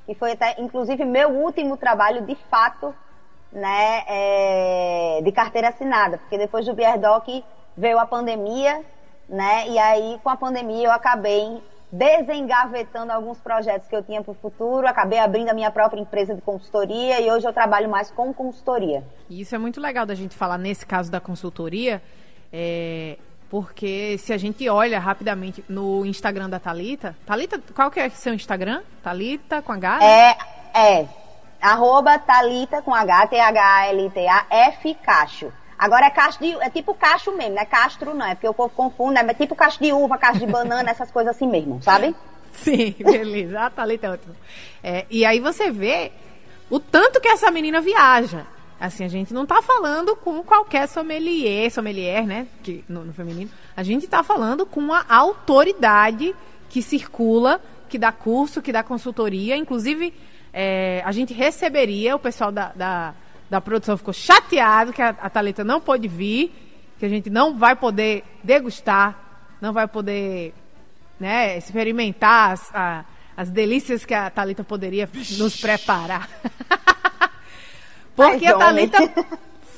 que 0.07 0.15
foi 0.15 0.31
até, 0.31 0.55
inclusive, 0.59 1.05
meu 1.05 1.29
último 1.29 1.77
trabalho 1.77 2.23
de 2.23 2.33
fato, 2.49 2.95
né, 3.51 4.03
é, 4.07 5.21
de 5.23 5.31
carteira 5.31 5.69
assinada, 5.69 6.17
porque 6.17 6.37
depois 6.37 6.65
do 6.65 6.73
Bierdoc 6.73 7.27
veio 7.75 7.99
a 7.99 8.05
pandemia, 8.05 8.81
né, 9.27 9.67
e 9.69 9.77
aí 9.77 10.19
com 10.23 10.29
a 10.29 10.37
pandemia 10.37 10.87
eu 10.87 10.91
acabei 10.91 11.61
desengavetando 11.91 13.13
alguns 13.13 13.39
projetos 13.39 13.87
que 13.87 13.95
eu 13.95 14.03
tinha 14.03 14.21
para 14.21 14.31
o 14.31 14.35
futuro, 14.35 14.85
acabei 14.87 15.19
abrindo 15.19 15.49
a 15.49 15.53
minha 15.53 15.71
própria 15.71 15.99
empresa 15.99 16.35
de 16.35 16.41
consultoria 16.41 17.21
e 17.21 17.31
hoje 17.31 17.47
eu 17.47 17.53
trabalho 17.53 17.89
mais 17.89 18.11
com 18.11 18.33
consultoria. 18.33 19.03
E 19.29 19.41
isso 19.41 19.55
é 19.55 19.57
muito 19.57 19.79
legal 19.79 20.05
da 20.05 20.13
gente 20.13 20.35
falar 20.35 20.57
nesse 20.57 20.85
caso 20.85 21.09
da 21.09 21.21
consultoria, 21.21 22.01
é, 22.51 23.17
porque 23.49 24.17
se 24.17 24.33
a 24.33 24.37
gente 24.37 24.67
olha 24.67 24.99
rapidamente 24.99 25.63
no 25.69 26.05
Instagram 26.05 26.49
da 26.49 26.59
Talita, 26.59 27.15
Talita, 27.25 27.61
qual 27.73 27.89
que 27.89 27.99
é 28.01 28.09
seu 28.09 28.33
Instagram? 28.33 28.81
Talita 29.01 29.61
com 29.61 29.71
H? 29.71 29.99
É, 30.03 30.37
é. 30.73 31.26
Arroba 31.61 32.17
Talita 32.19 32.81
com 32.81 32.93
H, 32.93 33.27
T-H-L-T-A, 33.27 34.45
F 34.49 34.93
Cacho. 34.95 35.51
Agora 35.77 36.07
é 36.07 36.09
cacho 36.09 36.39
de, 36.39 36.53
é 36.55 36.69
tipo 36.71 36.95
cacho 36.95 37.35
mesmo, 37.37 37.53
não 37.53 37.61
é 37.61 37.65
castro 37.65 38.15
não, 38.15 38.25
é 38.25 38.33
porque 38.33 38.47
o 38.47 38.53
povo 38.53 38.73
confunde, 38.73 39.19
é 39.19 39.33
tipo 39.35 39.55
cacho 39.55 39.79
de 39.79 39.93
uva, 39.93 40.17
cacho 40.17 40.39
de 40.39 40.47
banana, 40.47 40.89
essas 40.89 41.11
coisas 41.11 41.35
assim 41.35 41.47
mesmo, 41.47 41.81
sabe? 41.83 42.15
Sim, 42.51 42.95
beleza. 42.97 43.59
Ah, 43.59 43.71
ali, 43.83 43.97
tá 43.97 44.11
ótimo. 44.11 44.35
É, 44.83 45.05
e 45.09 45.23
aí 45.23 45.39
você 45.39 45.69
vê 45.69 46.11
o 46.69 46.79
tanto 46.79 47.21
que 47.21 47.27
essa 47.27 47.51
menina 47.51 47.79
viaja. 47.79 48.45
Assim, 48.79 49.03
a 49.03 49.07
gente 49.07 49.33
não 49.33 49.45
tá 49.45 49.61
falando 49.61 50.15
com 50.15 50.43
qualquer 50.43 50.87
sommelier, 50.87 51.71
sommelier, 51.71 52.25
né? 52.25 52.47
Que, 52.61 52.83
no, 52.87 53.03
no 53.05 53.13
feminino. 53.13 53.49
A 53.75 53.81
gente 53.81 54.07
tá 54.07 54.21
falando 54.21 54.65
com 54.65 54.79
uma 54.79 55.03
autoridade 55.09 56.35
que 56.69 56.81
circula, 56.81 57.59
que 57.89 57.97
dá 57.97 58.11
curso, 58.11 58.61
que 58.61 58.71
dá 58.71 58.83
consultoria. 58.83 59.57
Inclusive, 59.57 60.13
é, 60.59 61.03
a 61.05 61.11
gente 61.11 61.35
receberia, 61.35 62.15
o 62.15 62.19
pessoal 62.19 62.51
da, 62.51 62.71
da, 62.73 63.13
da 63.47 63.61
produção 63.61 63.95
ficou 63.95 64.11
chateado 64.11 64.91
que 64.91 65.03
a, 65.03 65.09
a 65.09 65.29
Thalita 65.29 65.63
não 65.63 65.79
pôde 65.79 66.07
vir, 66.07 66.51
que 66.97 67.05
a 67.05 67.09
gente 67.09 67.29
não 67.29 67.55
vai 67.55 67.75
poder 67.75 68.23
degustar, 68.43 69.15
não 69.61 69.71
vai 69.71 69.87
poder 69.87 70.55
né, 71.19 71.55
experimentar 71.59 72.53
as, 72.53 72.73
a, 72.73 73.05
as 73.37 73.51
delícias 73.51 74.03
que 74.03 74.15
a 74.15 74.31
Thalita 74.31 74.63
poderia 74.63 75.07
nos 75.37 75.61
preparar. 75.61 76.27
Porque 78.15 78.47
a 78.47 78.57
Thalita 78.57 79.13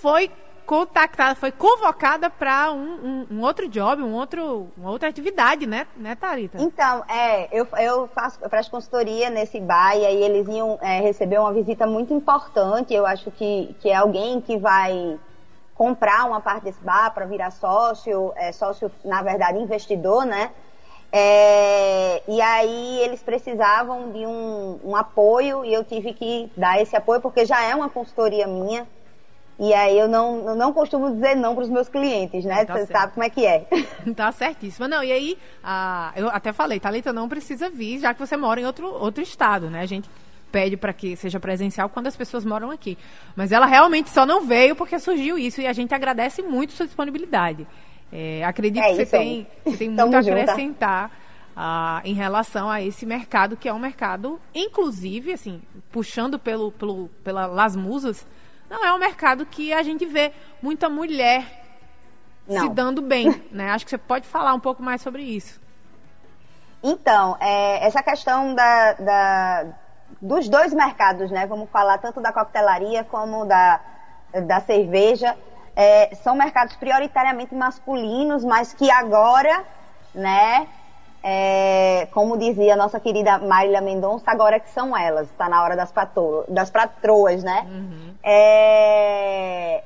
foi 0.02 0.32
contactada, 0.70 1.34
foi 1.34 1.52
convocada 1.52 2.30
para 2.30 2.72
um, 2.72 2.78
um, 2.78 3.28
um, 3.32 3.42
outro 3.42 3.68
job, 3.68 4.04
um 4.04 4.14
outro, 4.14 4.68
uma 4.78 4.92
outra 4.92 5.10
atividade, 5.10 5.66
né, 5.66 5.88
né, 5.98 6.14
Thalita? 6.14 6.62
Então, 6.62 7.04
é, 7.10 7.50
eu, 7.52 7.68
eu 7.80 8.08
faço, 8.10 8.38
eu 8.40 8.48
presto 8.48 8.70
consultoria 8.70 9.32
nesse 9.32 9.60
bar 9.60 9.98
e 9.98 10.06
aí 10.06 10.22
eles 10.22 10.48
iam 10.48 10.78
é, 10.80 11.02
receber 11.02 11.40
uma 11.40 11.52
visita 11.52 11.88
muito 11.88 12.14
importante. 12.14 12.94
Eu 12.94 13.08
acho 13.08 13.32
que, 13.32 13.76
que 13.80 13.90
é 13.90 13.96
alguém 13.96 14.40
que 14.42 14.60
vai 14.60 15.18
comprar 15.74 16.26
uma 16.28 16.40
parte 16.40 16.66
desse 16.66 16.84
bar 16.84 17.16
para 17.16 17.26
virar 17.26 17.50
sócio, 17.50 18.32
é, 18.36 18.52
sócio, 18.52 18.92
na 19.04 19.24
verdade, 19.24 19.58
investidor, 19.58 20.24
né? 20.24 20.52
É, 21.12 22.22
e 22.28 22.40
aí 22.40 23.00
eles 23.00 23.24
precisavam 23.24 24.12
de 24.12 24.24
um, 24.24 24.80
um, 24.84 24.96
apoio 24.96 25.66
e 25.66 25.74
eu 25.74 25.84
tive 25.84 26.14
que 26.14 26.52
dar 26.56 26.80
esse 26.80 26.96
apoio 26.96 27.20
porque 27.20 27.44
já 27.44 27.60
é 27.64 27.74
uma 27.74 27.90
consultoria 27.90 28.46
minha. 28.46 28.88
E 29.60 29.74
aí 29.74 30.00
eu 30.00 30.08
não, 30.08 30.48
eu 30.48 30.56
não 30.56 30.72
costumo 30.72 31.12
dizer 31.12 31.36
não 31.36 31.54
para 31.54 31.66
os 31.66 31.70
meus 31.70 31.90
clientes, 31.90 32.46
né? 32.46 32.64
Tá 32.64 32.74
Você 32.74 32.86
certo. 32.86 32.92
sabe 32.98 33.14
como 33.14 33.26
é 33.26 33.30
que 33.30 33.46
é. 33.46 33.68
Tá 34.16 34.32
certíssimo. 34.32 34.88
Não, 34.88 35.04
e 35.04 35.12
aí, 35.12 35.38
a, 35.62 36.14
eu 36.16 36.30
até 36.30 36.54
falei, 36.54 36.80
Thalita 36.80 37.12
não 37.12 37.28
precisa 37.28 37.70
vir, 37.70 38.00
já 38.00 38.14
que 38.14 38.20
você 38.20 38.38
mora 38.38 38.62
em 38.62 38.66
outro, 38.66 38.88
outro 38.88 39.22
estado, 39.22 39.70
né? 39.70 39.82
A 39.82 39.86
gente 39.86 40.10
pede 40.50 40.78
para 40.78 40.94
que 40.94 41.16
seja 41.16 41.40
presencial 41.40 41.90
quando 41.90 42.08
as 42.08 42.16
pessoas 42.16 42.46
moram 42.46 42.72
aqui. 42.72 42.98
Mas 43.36 43.52
ela 43.52 43.66
realmente 43.66 44.10
só 44.10 44.26
não 44.26 44.46
veio 44.46 44.76
porque 44.76 44.98
surgiu 44.98 45.38
isso 45.38 45.60
e 45.60 45.68
a 45.68 45.74
gente 45.74 45.94
agradece 45.94 46.42
muito 46.42 46.72
sua 46.72 46.86
disponibilidade. 46.86 47.68
É, 48.12 48.44
acredito 48.46 48.84
é 48.84 48.90
que 48.90 48.96
você 48.96 49.06
tem, 49.06 49.48
você 49.66 49.78
tem 49.78 49.90
muito 49.90 50.16
a 50.16 50.20
acrescentar 50.20 51.12
uh, 51.56 52.02
em 52.04 52.14
relação 52.14 52.70
a 52.70 52.82
esse 52.82 53.06
mercado, 53.06 53.58
que 53.58 53.68
é 53.68 53.74
um 53.74 53.80
mercado, 53.80 54.40
inclusive, 54.56 55.34
assim, 55.34 55.62
puxando 55.92 56.40
pelo, 56.40 56.72
pelo, 56.72 57.10
pela 57.24 57.46
Las 57.46 57.76
Musas, 57.76 58.26
não 58.70 58.86
é 58.86 58.94
um 58.94 58.98
mercado 58.98 59.46
que 59.46 59.74
a 59.74 59.82
gente 59.84 60.06
vê 60.06 60.32
muita 60.62 60.90
mulher 60.90 61.46
não. 62.48 62.62
se 62.62 62.70
dando 62.70 63.02
bem, 63.02 63.44
né? 63.52 63.72
Acho 63.72 63.86
que 63.86 63.92
você 63.92 63.98
pode 63.98 64.28
falar 64.28 64.54
um 64.54 64.60
pouco 64.60 64.84
mais 64.84 65.02
sobre 65.02 65.24
isso. 65.24 65.60
Então, 66.82 67.36
é, 67.40 67.86
essa 67.86 68.02
questão 68.02 68.54
da, 68.56 68.94
da, 68.94 69.66
dos 70.22 70.48
dois 70.48 70.74
mercados, 70.74 71.30
né? 71.30 71.46
Vamos 71.46 71.70
falar 71.70 71.98
tanto 71.98 72.22
da 72.22 72.32
coquetelaria 72.32 73.04
como 73.04 73.46
da, 73.46 73.82
da 74.46 74.62
cerveja 74.62 75.36
é, 75.80 76.14
são 76.16 76.36
mercados 76.36 76.76
prioritariamente 76.76 77.56
masculinos, 77.56 78.44
mas 78.44 78.74
que 78.74 78.92
agora, 78.92 79.64
né, 80.14 80.68
é, 81.24 82.08
como 82.12 82.38
dizia 82.38 82.74
a 82.74 82.78
nossa 82.78 83.00
querida 83.00 83.38
Marília 83.40 83.82
Mendonça, 83.82 84.32
agora 84.32 84.60
que 84.60 84.70
são 84.70 84.96
elas, 84.96 85.30
está 85.30 85.50
na 85.50 85.64
hora 85.64 85.76
das, 85.76 85.92
patro, 85.92 86.46
das 86.48 86.70
patroas, 86.70 87.44
né? 87.44 87.68
Uhum. 87.70 88.14
É, 88.24 89.84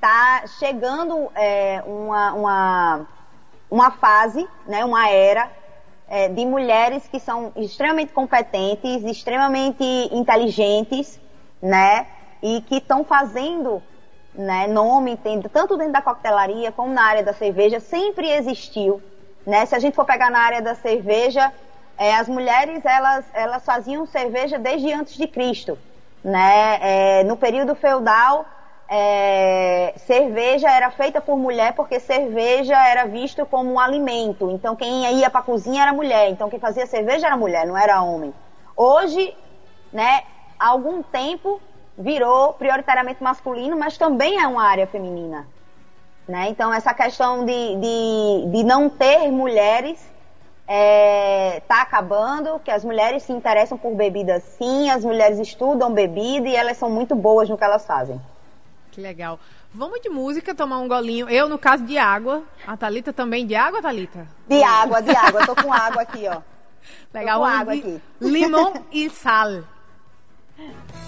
tá 0.00 0.44
chegando 0.58 1.30
é, 1.34 1.82
uma, 1.84 2.32
uma, 2.32 3.06
uma 3.70 3.90
fase, 3.92 4.46
né, 4.66 4.84
uma 4.84 5.08
era 5.10 5.50
é, 6.08 6.28
de 6.28 6.46
mulheres 6.46 7.06
que 7.08 7.20
são 7.20 7.52
extremamente 7.56 8.12
competentes, 8.12 9.04
extremamente 9.04 9.84
inteligentes, 10.12 11.20
né? 11.60 12.06
E 12.40 12.62
que 12.62 12.76
estão 12.76 13.04
fazendo 13.04 13.82
né, 14.34 14.68
nome, 14.68 15.18
tanto 15.52 15.76
dentro 15.76 15.92
da 15.92 16.00
coquetelaria 16.00 16.70
como 16.70 16.92
na 16.94 17.02
área 17.02 17.24
da 17.24 17.32
cerveja, 17.32 17.80
sempre 17.80 18.30
existiu. 18.30 19.02
Né? 19.48 19.64
Se 19.64 19.74
a 19.74 19.78
gente 19.78 19.94
for 19.94 20.04
pegar 20.04 20.30
na 20.30 20.40
área 20.40 20.60
da 20.60 20.74
cerveja, 20.74 21.50
é, 21.96 22.14
as 22.14 22.28
mulheres 22.28 22.84
elas, 22.84 23.24
elas 23.32 23.64
faziam 23.64 24.04
cerveja 24.04 24.58
desde 24.58 24.92
antes 24.92 25.16
de 25.16 25.26
Cristo. 25.26 25.78
Né? 26.22 26.78
É, 26.82 27.24
no 27.24 27.34
período 27.34 27.74
feudal, 27.74 28.44
é, 28.86 29.94
cerveja 29.96 30.70
era 30.70 30.90
feita 30.90 31.18
por 31.18 31.38
mulher 31.38 31.72
porque 31.72 31.98
cerveja 31.98 32.76
era 32.88 33.06
visto 33.06 33.46
como 33.46 33.72
um 33.72 33.80
alimento. 33.80 34.50
Então 34.50 34.76
quem 34.76 35.10
ia 35.14 35.30
para 35.30 35.40
a 35.40 35.44
cozinha 35.44 35.84
era 35.84 35.94
mulher. 35.94 36.28
Então 36.28 36.50
quem 36.50 36.60
fazia 36.60 36.86
cerveja 36.86 37.28
era 37.28 37.36
mulher, 37.36 37.66
não 37.66 37.76
era 37.76 38.02
homem. 38.02 38.34
Hoje, 38.76 39.34
né, 39.90 40.24
há 40.58 40.68
algum 40.68 41.02
tempo 41.02 41.58
virou 41.96 42.52
prioritariamente 42.52 43.22
masculino, 43.22 43.78
mas 43.78 43.96
também 43.96 44.38
é 44.38 44.46
uma 44.46 44.62
área 44.62 44.86
feminina. 44.86 45.48
Né? 46.28 46.50
Então, 46.50 46.72
essa 46.72 46.92
questão 46.92 47.46
de, 47.46 47.76
de, 47.76 48.50
de 48.52 48.62
não 48.62 48.90
ter 48.90 49.30
mulheres 49.32 49.98
está 49.98 50.74
é, 50.74 51.62
tá 51.66 51.80
acabando, 51.80 52.60
que 52.62 52.70
as 52.70 52.84
mulheres 52.84 53.22
se 53.22 53.32
interessam 53.32 53.78
por 53.78 53.94
bebida 53.94 54.38
sim, 54.38 54.90
as 54.90 55.02
mulheres 55.02 55.38
estudam 55.38 55.90
bebida 55.90 56.46
e 56.46 56.54
elas 56.54 56.76
são 56.76 56.90
muito 56.90 57.14
boas 57.14 57.48
no 57.48 57.56
que 57.56 57.64
elas 57.64 57.86
fazem. 57.86 58.20
Que 58.90 59.00
legal. 59.00 59.40
Vamos 59.72 60.02
de 60.02 60.10
música, 60.10 60.54
tomar 60.54 60.78
um 60.78 60.88
golinho. 60.88 61.30
Eu, 61.30 61.48
no 61.48 61.58
caso, 61.58 61.84
de 61.84 61.96
água. 61.96 62.42
A 62.66 62.76
Thalita 62.76 63.12
também 63.12 63.46
de 63.46 63.54
água, 63.54 63.80
Thalita? 63.80 64.26
De 64.46 64.62
água, 64.62 65.00
de 65.00 65.16
água. 65.16 65.40
Eu 65.40 65.46
tô 65.46 65.62
com 65.62 65.72
água 65.72 66.02
aqui, 66.02 66.28
ó. 66.28 66.42
Legal. 67.12 67.38
Tô 67.38 67.46
com 67.46 67.50
água 67.50 67.72
aqui. 67.72 68.02
Limão 68.20 68.74
e 68.92 69.08
sal. 69.08 69.62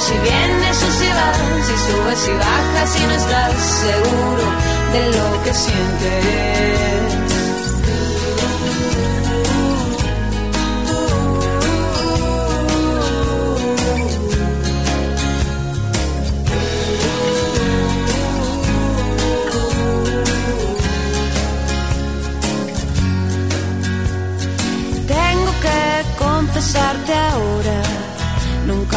si 0.00 0.12
vienes 0.18 0.82
o 0.82 0.90
si 0.92 1.08
vas, 1.08 1.38
si 1.66 1.76
subes 1.86 2.28
y 2.28 2.34
bajas 2.38 3.00
y 3.00 3.06
no 3.06 3.14
estás 3.14 3.54
seguro 3.84 4.44
de 4.92 5.02
lo 5.16 5.42
que 5.44 5.54
sientes. 5.54 7.17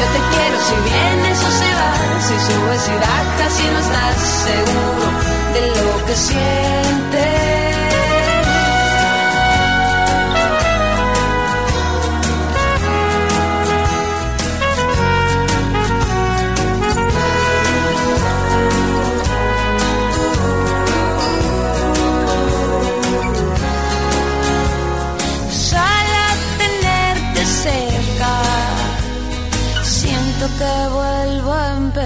Yo 0.00 0.06
te 0.06 0.20
quiero 0.32 0.56
si 0.68 0.76
vienes 0.90 1.38
o 1.38 1.50
si 1.58 1.70
vas, 1.78 2.24
si 2.26 2.36
subes 2.46 2.84
y 2.88 2.96
bajas 3.04 3.60
y 3.60 3.66
no 3.70 3.78
estás 3.80 4.16
seguro 4.46 5.06
de 5.52 5.62
lo 5.68 6.06
que 6.06 6.14
sientes. 6.14 7.19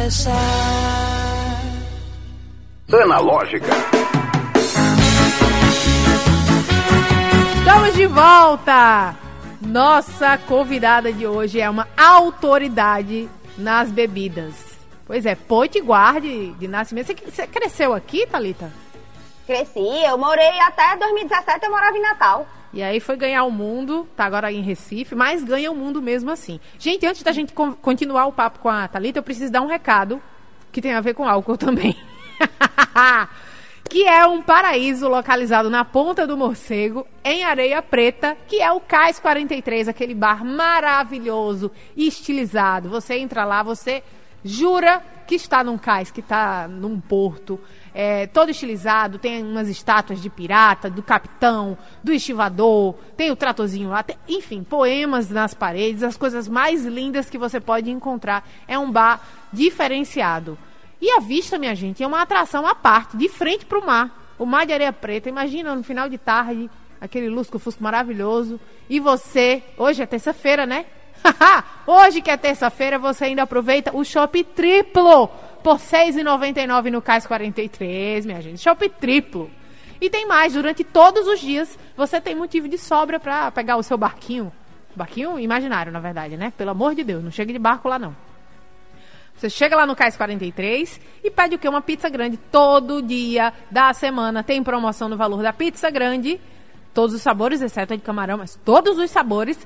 A 0.04 0.06
empezar. 0.06 0.34
Analógica. 3.02 3.66
Estamos 7.58 7.94
de 7.94 8.06
volta! 8.06 9.16
Nossa 9.60 10.36
convidada 10.38 11.12
de 11.12 11.26
hoje 11.26 11.60
é 11.60 11.68
uma 11.68 11.88
autoridade 11.96 13.28
nas 13.56 13.90
bebidas. 13.90 14.54
Pois 15.06 15.26
é, 15.26 15.34
potiguar 15.34 16.20
de, 16.20 16.52
de 16.52 16.68
nascimento. 16.68 17.06
Você, 17.06 17.14
você 17.14 17.46
cresceu 17.46 17.94
aqui, 17.94 18.26
Thalita? 18.26 18.70
Cresci, 19.46 20.04
eu 20.06 20.16
morei 20.16 20.60
até 20.60 20.96
2017, 20.96 21.64
eu 21.64 21.70
morava 21.70 21.96
em 21.96 22.02
Natal. 22.02 22.46
E 22.74 22.82
aí 22.82 22.98
foi 22.98 23.16
ganhar 23.16 23.44
o 23.44 23.52
mundo, 23.52 24.08
tá 24.16 24.24
agora 24.24 24.52
em 24.52 24.60
Recife, 24.60 25.14
mas 25.14 25.44
ganha 25.44 25.70
o 25.70 25.76
mundo 25.76 26.02
mesmo 26.02 26.30
assim. 26.30 26.58
Gente, 26.78 27.06
antes 27.06 27.22
da 27.22 27.30
gente 27.30 27.52
con- 27.52 27.72
continuar 27.72 28.26
o 28.26 28.32
papo 28.32 28.58
com 28.58 28.68
a 28.68 28.88
Thalita, 28.88 29.20
eu 29.20 29.22
preciso 29.22 29.52
dar 29.52 29.62
um 29.62 29.66
recado 29.68 30.20
que 30.72 30.82
tem 30.82 30.92
a 30.92 31.00
ver 31.00 31.14
com 31.14 31.28
álcool 31.28 31.56
também. 31.56 31.96
que 33.88 34.04
é 34.08 34.26
um 34.26 34.42
paraíso 34.42 35.08
localizado 35.08 35.70
na 35.70 35.84
Ponta 35.84 36.26
do 36.26 36.36
Morcego, 36.36 37.06
em 37.22 37.44
Areia 37.44 37.80
Preta, 37.80 38.36
que 38.48 38.60
é 38.60 38.72
o 38.72 38.80
Cais 38.80 39.20
43, 39.20 39.86
aquele 39.88 40.14
bar 40.14 40.44
maravilhoso 40.44 41.70
estilizado. 41.96 42.88
Você 42.88 43.14
entra 43.18 43.44
lá, 43.44 43.62
você 43.62 44.02
jura 44.44 45.00
que 45.26 45.34
está 45.34 45.64
num 45.64 45.78
cais, 45.78 46.10
que 46.10 46.20
está 46.20 46.68
num 46.68 47.00
porto, 47.00 47.58
é, 47.94 48.26
todo 48.26 48.50
estilizado, 48.50 49.18
tem 49.18 49.42
umas 49.42 49.68
estátuas 49.68 50.20
de 50.20 50.28
pirata, 50.28 50.90
do 50.90 51.02
capitão, 51.02 51.78
do 52.02 52.12
estivador, 52.12 52.94
tem 53.16 53.30
o 53.30 53.36
tratorzinho 53.36 53.88
lá, 53.88 54.02
tem- 54.02 54.18
enfim, 54.28 54.62
poemas 54.62 55.30
nas 55.30 55.54
paredes, 55.54 56.02
as 56.02 56.16
coisas 56.16 56.48
mais 56.48 56.84
lindas 56.84 57.30
que 57.30 57.38
você 57.38 57.60
pode 57.60 57.90
encontrar. 57.90 58.46
É 58.68 58.78
um 58.78 58.90
bar 58.90 59.20
diferenciado. 59.52 60.58
E 61.00 61.10
a 61.10 61.20
vista, 61.20 61.58
minha 61.58 61.74
gente, 61.74 62.02
é 62.02 62.06
uma 62.06 62.22
atração 62.22 62.66
à 62.66 62.74
parte, 62.74 63.16
de 63.16 63.28
frente 63.28 63.66
para 63.66 63.78
o 63.78 63.86
mar. 63.86 64.34
O 64.38 64.46
mar 64.46 64.66
de 64.66 64.72
areia 64.72 64.92
preta, 64.92 65.28
imagina 65.28 65.74
no 65.74 65.82
final 65.82 66.08
de 66.08 66.18
tarde, 66.18 66.70
aquele 67.00 67.28
lusco-fusco 67.28 67.82
maravilhoso. 67.82 68.58
E 68.88 68.98
você, 68.98 69.62
hoje 69.76 70.02
é 70.02 70.06
terça-feira, 70.06 70.66
né? 70.66 70.86
Hoje 71.86 72.20
que 72.20 72.30
é 72.30 72.36
terça-feira, 72.36 72.98
você 72.98 73.26
ainda 73.26 73.42
aproveita 73.42 73.96
o 73.96 74.04
shopping 74.04 74.44
triplo 74.44 75.28
por 75.62 75.76
R$ 75.76 75.82
6,99 75.82 76.90
no 76.90 77.02
Cais 77.02 77.26
43, 77.26 78.26
minha 78.26 78.40
gente. 78.40 78.60
Shopping 78.60 78.90
triplo. 78.90 79.50
E 80.00 80.10
tem 80.10 80.26
mais, 80.26 80.52
durante 80.52 80.84
todos 80.84 81.26
os 81.26 81.40
dias 81.40 81.78
você 81.96 82.20
tem 82.20 82.34
motivo 82.34 82.68
de 82.68 82.76
sobra 82.76 83.18
para 83.18 83.50
pegar 83.50 83.76
o 83.76 83.82
seu 83.82 83.96
barquinho. 83.96 84.52
Barquinho 84.94 85.38
imaginário, 85.38 85.90
na 85.90 86.00
verdade, 86.00 86.36
né? 86.36 86.52
Pelo 86.56 86.70
amor 86.70 86.94
de 86.94 87.02
Deus, 87.02 87.24
não 87.24 87.30
chega 87.30 87.52
de 87.52 87.58
barco 87.58 87.88
lá 87.88 87.98
não. 87.98 88.14
Você 89.36 89.50
chega 89.50 89.74
lá 89.74 89.84
no 89.84 89.96
Cais 89.96 90.16
43 90.16 91.00
e 91.24 91.30
pede 91.30 91.56
o 91.56 91.58
quê? 91.58 91.68
Uma 91.68 91.82
pizza 91.82 92.08
grande. 92.08 92.36
Todo 92.36 93.02
dia 93.02 93.52
da 93.70 93.92
semana 93.92 94.44
tem 94.44 94.62
promoção 94.62 95.08
no 95.08 95.16
valor 95.16 95.42
da 95.42 95.52
pizza 95.52 95.90
grande. 95.90 96.40
Todos 96.92 97.16
os 97.16 97.22
sabores, 97.22 97.60
exceto 97.60 97.94
a 97.94 97.96
de 97.96 98.02
camarão, 98.02 98.38
mas 98.38 98.54
todos 98.64 98.96
os 98.96 99.10
sabores 99.10 99.58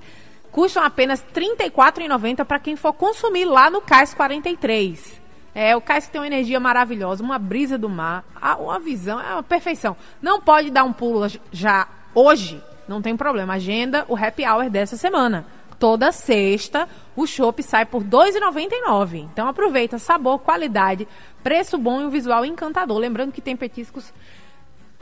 custam 0.53 0.83
apenas 0.83 1.25
R$ 1.35 1.41
34,90 1.57 2.45
para 2.45 2.59
quem 2.59 2.77
for 2.77 2.93
consumir 2.93 3.45
lá 3.45 3.71
no 3.71 3.81
Cais 3.81 4.15
43. 4.15 5.19
É, 5.55 5.75
o 5.75 5.81
cais 5.81 6.07
que 6.07 6.13
tem 6.13 6.21
uma 6.21 6.27
energia 6.29 6.61
maravilhosa, 6.61 7.21
uma 7.21 7.37
brisa 7.37 7.77
do 7.77 7.89
mar, 7.89 8.25
uma 8.61 8.79
visão, 8.79 9.19
é 9.19 9.33
uma 9.33 9.43
perfeição. 9.43 9.97
Não 10.23 10.41
pode 10.41 10.71
dar 10.71 10.85
um 10.85 10.93
pulo 10.93 11.27
já 11.51 11.89
hoje, 12.15 12.63
não 12.87 13.03
tem 13.03 13.17
problema. 13.17 13.55
Agenda 13.55 14.05
o 14.09 14.17
happy 14.17 14.47
hour 14.47 14.71
dessa 14.71 14.97
semana. 14.97 15.47
Toda 15.77 16.13
sexta, 16.13 16.89
o 17.17 17.27
chopp 17.27 17.61
sai 17.63 17.85
por 17.85 18.03
R$ 18.03 18.09
2,99. 18.09 19.29
Então 19.33 19.49
aproveita, 19.49 19.99
sabor, 19.99 20.39
qualidade, 20.39 21.09
preço 21.43 21.77
bom 21.77 22.03
e 22.03 22.05
um 22.05 22.11
visual 22.11 22.45
encantador. 22.45 22.99
Lembrando 22.99 23.33
que 23.33 23.41
tem 23.41 23.57
petiscos 23.57 24.13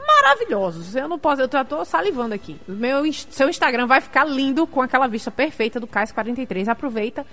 maravilhosos. 0.07 0.95
Eu 0.95 1.07
não 1.07 1.19
posso, 1.19 1.41
eu 1.41 1.47
tô, 1.47 1.85
salivando 1.85 2.33
aqui. 2.33 2.59
Meu, 2.67 3.03
seu 3.13 3.49
Instagram 3.49 3.85
vai 3.85 4.01
ficar 4.01 4.25
lindo 4.25 4.65
com 4.65 4.81
aquela 4.81 5.07
vista 5.07 5.29
perfeita 5.29 5.79
do 5.79 5.87
Cais 5.87 6.11
43. 6.11 6.69
Aproveita 6.69 7.25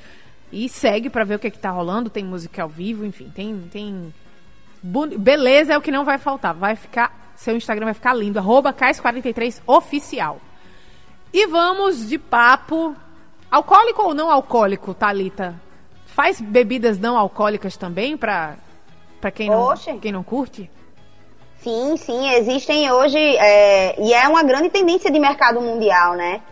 e 0.52 0.68
segue 0.68 1.08
pra 1.08 1.24
ver 1.24 1.36
o 1.36 1.38
que, 1.38 1.50
que 1.50 1.58
tá 1.58 1.70
rolando. 1.70 2.10
Tem 2.10 2.24
música 2.24 2.62
ao 2.62 2.68
vivo, 2.68 3.04
enfim, 3.04 3.30
tem. 3.34 3.68
tem... 3.70 4.12
Beleza 5.18 5.72
é 5.72 5.78
o 5.78 5.80
que 5.80 5.90
não 5.90 6.04
vai 6.04 6.18
faltar. 6.18 6.54
Vai 6.54 6.76
ficar. 6.76 7.32
Seu 7.36 7.56
Instagram 7.56 7.86
vai 7.86 7.94
ficar 7.94 8.12
lindo. 8.12 8.38
Arroba 8.38 8.72
Cais43 8.72 9.60
oficial. 9.66 10.40
E 11.32 11.46
vamos 11.46 12.08
de 12.08 12.18
papo. 12.18 12.94
Alcoólico 13.50 14.02
ou 14.02 14.14
não 14.14 14.30
alcoólico, 14.30 14.92
Thalita? 14.92 15.54
Faz 16.06 16.40
bebidas 16.40 16.98
não 16.98 17.16
alcoólicas 17.16 17.76
também 17.76 18.16
pra, 18.16 18.56
pra 19.20 19.30
quem, 19.30 19.48
não, 19.48 19.60
Oxe. 19.60 19.98
quem 19.98 20.12
não 20.12 20.22
curte? 20.22 20.70
Sim, 21.58 21.96
sim, 21.96 22.30
existem 22.30 22.90
hoje, 22.92 23.18
é, 23.18 23.98
e 24.00 24.12
é 24.12 24.28
uma 24.28 24.42
grande 24.42 24.68
tendência 24.68 25.10
de 25.10 25.18
mercado 25.18 25.60
mundial, 25.60 26.14
né? 26.14 26.42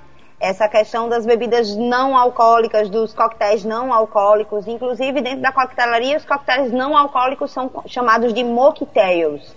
Essa 0.41 0.69
questão 0.69 1.09
das 1.09 1.25
bebidas 1.25 1.77
não 1.77 2.17
alcoólicas, 2.17 2.89
dos 2.89 3.13
coquetéis 3.13 3.65
não 3.65 3.93
alcoólicos, 3.93 4.67
inclusive 4.67 5.21
dentro 5.21 5.41
da 5.41 5.53
coquetelaria, 5.53 6.17
os 6.17 6.25
coquetéis 6.25 6.73
não 6.73 6.97
alcoólicos 6.97 7.53
são 7.53 7.71
chamados 7.87 8.33
de 8.33 8.43
mocktails, 8.43 9.55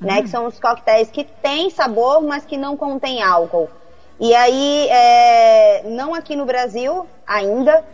né? 0.00 0.22
Que 0.22 0.28
são 0.28 0.46
os 0.46 0.60
coquetéis 0.60 1.10
que 1.10 1.24
têm 1.24 1.70
sabor, 1.70 2.22
mas 2.22 2.44
que 2.44 2.56
não 2.56 2.76
contêm 2.76 3.22
álcool. 3.22 3.68
E 4.20 4.34
aí, 4.34 4.88
é, 4.90 5.82
não 5.86 6.14
aqui 6.14 6.36
no 6.36 6.44
Brasil 6.44 7.06
ainda, 7.26 7.84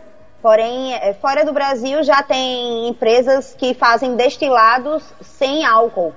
porém, 0.41 0.93
é, 0.95 1.13
fora 1.13 1.45
do 1.45 1.53
Brasil 1.53 2.03
já 2.03 2.21
tem 2.21 2.87
empresas 2.87 3.55
que 3.55 3.73
fazem 3.73 4.15
destilados 4.15 5.03
sem 5.21 5.63
álcool. 5.63 6.13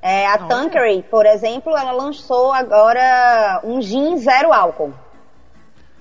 É, 0.00 0.26
a 0.26 0.34
Olha. 0.34 0.46
Tanqueray, 0.46 1.02
por 1.02 1.26
exemplo, 1.26 1.76
ela 1.76 1.92
lançou 1.92 2.52
agora 2.52 3.60
um 3.64 3.82
gin 3.82 4.16
zero 4.18 4.52
álcool. 4.52 4.92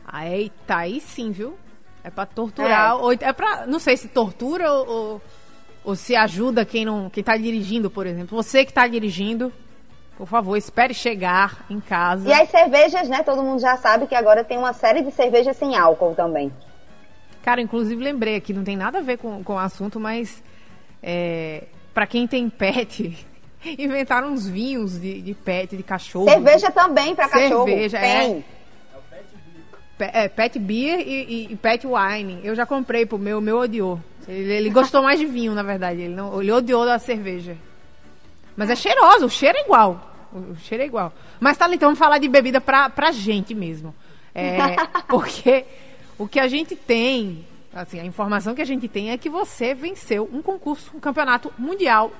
Ah, 0.05 0.27
Eita, 0.27 0.77
aí 0.77 1.01
sim, 1.01 1.31
viu? 1.31 1.57
É 2.03 2.09
pra 2.09 2.25
torturar. 2.25 2.91
É. 2.91 2.93
Ou, 2.93 3.11
é 3.11 3.33
pra. 3.33 3.65
Não 3.67 3.79
sei 3.79 3.97
se 3.97 4.07
tortura 4.07 4.71
ou, 4.71 4.87
ou, 4.87 5.21
ou 5.83 5.95
se 5.95 6.15
ajuda 6.15 6.63
quem 6.63 6.85
não. 6.85 7.09
Quem 7.09 7.23
tá 7.23 7.35
dirigindo, 7.35 7.89
por 7.89 8.05
exemplo. 8.05 8.41
Você 8.41 8.63
que 8.63 8.71
tá 8.71 8.87
dirigindo, 8.87 9.51
por 10.17 10.27
favor, 10.27 10.55
espere 10.55 10.93
chegar 10.93 11.65
em 11.69 11.79
casa. 11.79 12.29
E 12.29 12.33
as 12.33 12.49
cervejas, 12.49 13.09
né? 13.09 13.23
Todo 13.23 13.43
mundo 13.43 13.59
já 13.59 13.75
sabe 13.77 14.07
que 14.07 14.15
agora 14.15 14.43
tem 14.43 14.57
uma 14.57 14.73
série 14.73 15.01
de 15.01 15.11
cervejas 15.11 15.57
sem 15.57 15.75
álcool 15.75 16.15
também. 16.15 16.53
Cara, 17.43 17.61
inclusive 17.61 18.01
lembrei 18.01 18.35
aqui, 18.35 18.53
não 18.53 18.63
tem 18.63 18.75
nada 18.75 18.99
a 18.99 19.01
ver 19.01 19.17
com, 19.17 19.43
com 19.43 19.53
o 19.55 19.59
assunto, 19.59 19.99
mas 19.99 20.43
é, 21.01 21.63
para 21.93 22.05
quem 22.07 22.27
tem 22.27 22.49
pet, 22.49 23.25
Inventaram 23.77 24.29
uns 24.31 24.47
vinhos 24.47 24.99
de, 24.99 25.21
de 25.21 25.33
pet, 25.33 25.75
de 25.75 25.83
cachorro. 25.83 26.29
Cerveja 26.29 26.71
também 26.71 27.15
para 27.15 27.27
cachorro. 27.27 27.65
Cerveja, 27.65 27.97
é. 27.97 28.43
É, 29.99 30.27
pet 30.27 30.59
beer 30.59 30.99
e, 30.99 31.47
e, 31.51 31.55
pet 31.55 31.87
wine. 31.87 32.39
Eu 32.43 32.53
já 32.55 32.67
comprei 32.67 33.05
pro 33.05 33.17
meu, 33.17 33.41
meu 33.41 33.57
odiou. 33.57 33.99
Ele, 34.27 34.53
ele 34.53 34.69
gostou 34.69 35.01
mais 35.01 35.19
de 35.19 35.25
vinho, 35.25 35.55
na 35.55 35.63
verdade. 35.63 36.01
Ele, 36.01 36.13
não, 36.13 36.39
ele 36.39 36.51
odiou 36.51 36.85
da 36.85 36.99
cerveja. 36.99 37.57
Mas 38.55 38.69
é 38.69 38.75
cheiroso, 38.75 39.25
o 39.25 39.29
cheiro 39.29 39.57
é 39.57 39.61
igual. 39.61 40.13
O 40.31 40.55
cheiro 40.55 40.83
é 40.83 40.85
igual. 40.85 41.11
Mas 41.39 41.57
tá, 41.57 41.67
então 41.73 41.87
vamos 41.87 41.99
falar 41.99 42.19
de 42.19 42.27
bebida 42.27 42.61
pra, 42.61 42.89
pra 42.91 43.11
gente 43.11 43.55
mesmo. 43.55 43.93
É, 44.35 44.75
porque 45.09 45.65
o 46.17 46.27
que 46.27 46.39
a 46.39 46.47
gente 46.47 46.75
tem, 46.75 47.45
assim, 47.73 47.99
a 47.99 48.05
informação 48.05 48.53
que 48.53 48.61
a 48.61 48.65
gente 48.65 48.87
tem 48.87 49.09
é 49.09 49.17
que 49.17 49.29
você 49.29 49.73
venceu 49.73 50.29
um 50.31 50.43
concurso, 50.43 50.91
um 50.95 50.99
campeonato 50.99 51.51
mundial 51.57 52.11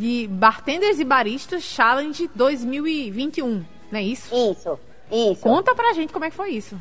de 0.00 0.26
bartenders 0.28 0.98
e 0.98 1.04
baristas 1.04 1.62
Challenge 1.62 2.30
2021, 2.34 3.62
não 3.92 3.98
é 3.98 4.02
isso? 4.02 4.34
Isso, 4.34 4.78
isso. 5.12 5.42
Conta 5.42 5.74
pra 5.74 5.92
gente 5.92 6.10
como 6.10 6.24
é 6.24 6.30
que 6.30 6.36
foi 6.36 6.52
isso. 6.52 6.74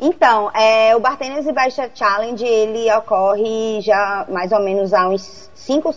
Então, 0.00 0.50
é, 0.54 0.96
o 0.96 1.00
Bartenders 1.00 1.46
e 1.46 1.52
Baristas 1.52 1.90
Challenge, 1.94 2.44
ele 2.44 2.90
ocorre 2.94 3.80
já 3.82 4.26
mais 4.28 4.50
ou 4.52 4.60
menos 4.60 4.92
há 4.92 5.06
uns 5.08 5.50
5, 5.54 5.94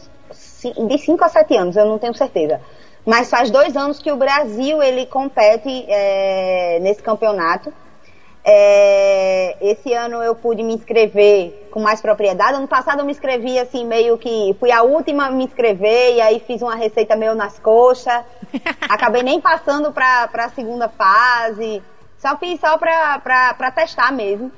de 0.87 0.97
5 0.97 1.23
a 1.23 1.29
7 1.29 1.55
anos, 1.55 1.75
eu 1.77 1.85
não 1.85 1.97
tenho 1.97 2.13
certeza. 2.13 2.59
Mas 3.05 3.29
faz 3.29 3.49
dois 3.49 3.75
anos 3.77 3.99
que 3.99 4.11
o 4.11 4.17
Brasil 4.17 4.83
ele 4.83 5.05
compete 5.05 5.85
é, 5.87 6.77
nesse 6.81 7.01
campeonato. 7.01 7.73
É, 8.49 9.57
esse 9.59 9.91
ano 9.91 10.23
eu 10.23 10.33
pude 10.33 10.63
me 10.63 10.73
inscrever 10.73 11.67
com 11.69 11.81
mais 11.81 11.99
propriedade. 11.99 12.55
Ano 12.55 12.67
passado 12.67 12.99
eu 12.99 13.05
me 13.05 13.11
inscrevi 13.11 13.59
assim, 13.59 13.85
meio 13.85 14.17
que 14.17 14.55
fui 14.57 14.71
a 14.71 14.83
última 14.83 15.25
a 15.25 15.29
me 15.29 15.43
inscrever 15.43 16.15
e 16.15 16.21
aí 16.21 16.39
fiz 16.39 16.61
uma 16.61 16.73
receita 16.73 17.17
meio 17.17 17.35
nas 17.35 17.59
coxas. 17.59 18.23
Acabei 18.87 19.21
nem 19.21 19.41
passando 19.41 19.91
para 19.91 20.29
a 20.33 20.49
segunda 20.49 20.87
fase. 20.87 21.83
Só 22.17 22.37
fiz 22.37 22.57
só 22.61 22.77
pra, 22.77 23.19
pra, 23.19 23.53
pra 23.53 23.69
testar 23.69 24.13
mesmo. 24.13 24.49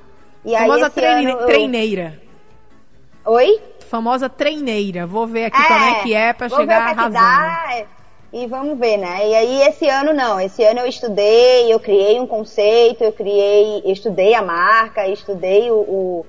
E 0.46 0.56
Famosa 0.56 0.86
aí, 0.86 0.92
treine, 0.92 1.32
eu... 1.32 1.46
treineira. 1.48 2.22
Oi? 3.26 3.60
Famosa 3.90 4.30
treineira. 4.30 5.08
Vou 5.08 5.26
ver 5.26 5.46
aqui 5.46 5.60
é, 5.60 5.68
como 5.68 5.86
é 5.86 6.04
que 6.04 6.14
é 6.14 6.32
pra 6.32 6.48
chegar 6.48 6.76
é 6.76 6.92
arrasando. 6.92 7.14
Dá, 7.14 7.86
e 8.32 8.46
vamos 8.46 8.78
ver, 8.78 8.98
né? 8.98 9.28
E 9.28 9.36
aí 9.36 9.62
esse 9.64 9.90
ano 9.90 10.14
não, 10.14 10.40
esse 10.40 10.64
ano 10.64 10.82
eu 10.82 10.88
estudei, 10.88 11.74
eu 11.74 11.80
criei 11.80 12.20
um 12.20 12.28
conceito, 12.28 13.04
eu 13.04 13.12
criei, 13.12 13.82
eu 13.84 13.92
estudei 13.92 14.36
a 14.36 14.42
marca, 14.42 15.08
estudei 15.08 15.72
o, 15.72 16.26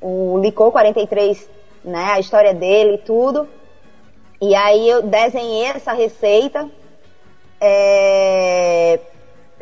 o, 0.00 0.32
o 0.34 0.38
Licor 0.38 0.70
43, 0.70 1.48
né? 1.82 2.12
A 2.12 2.20
história 2.20 2.52
dele 2.52 2.96
e 2.96 2.98
tudo. 2.98 3.48
E 4.40 4.54
aí 4.54 4.86
eu 4.86 5.02
desenhei 5.02 5.64
essa 5.64 5.94
receita. 5.94 6.68
É, 7.58 9.00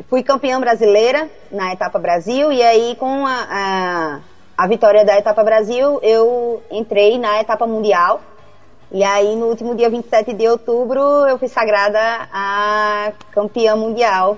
fui 0.09 0.21
campeã 0.21 0.59
brasileira 0.59 1.29
na 1.49 1.71
etapa 1.71 1.97
Brasil 1.97 2.51
e 2.51 2.61
aí 2.61 2.95
com 2.97 3.25
a, 3.25 3.47
a, 3.49 4.19
a 4.57 4.67
vitória 4.67 5.05
da 5.05 5.17
etapa 5.17 5.41
Brasil 5.43 5.99
eu 6.03 6.61
entrei 6.69 7.17
na 7.17 7.39
etapa 7.39 7.65
mundial 7.65 8.19
e 8.93 9.03
aí, 9.03 9.35
no 9.35 9.47
último 9.47 9.73
dia 9.73 9.89
27 9.89 10.33
de 10.33 10.47
outubro, 10.47 10.99
eu 11.27 11.39
fui 11.39 11.47
sagrada 11.47 12.29
a 12.31 13.11
campeã 13.31 13.75
mundial 13.75 14.37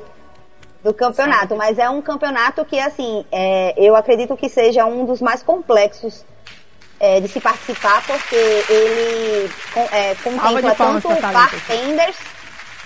do 0.81 0.93
campeonato. 0.93 1.49
Sabe. 1.49 1.55
Mas 1.55 1.77
é 1.77 1.89
um 1.89 2.01
campeonato 2.01 2.63
que, 2.63 2.79
assim, 2.79 3.25
é, 3.29 3.73
eu 3.77 3.97
acredito 3.97 4.37
que 4.37 4.47
seja 4.47 4.85
um 4.85 5.05
dos 5.05 5.21
mais 5.21 5.43
complexos 5.43 6.23
é, 6.97 7.19
de 7.19 7.27
se 7.27 7.41
participar, 7.41 8.01
porque 8.07 8.35
ele 8.35 9.51
é, 9.91 10.15
contempla 10.15 10.73
tanto 10.73 11.09
bartenders. 11.21 12.17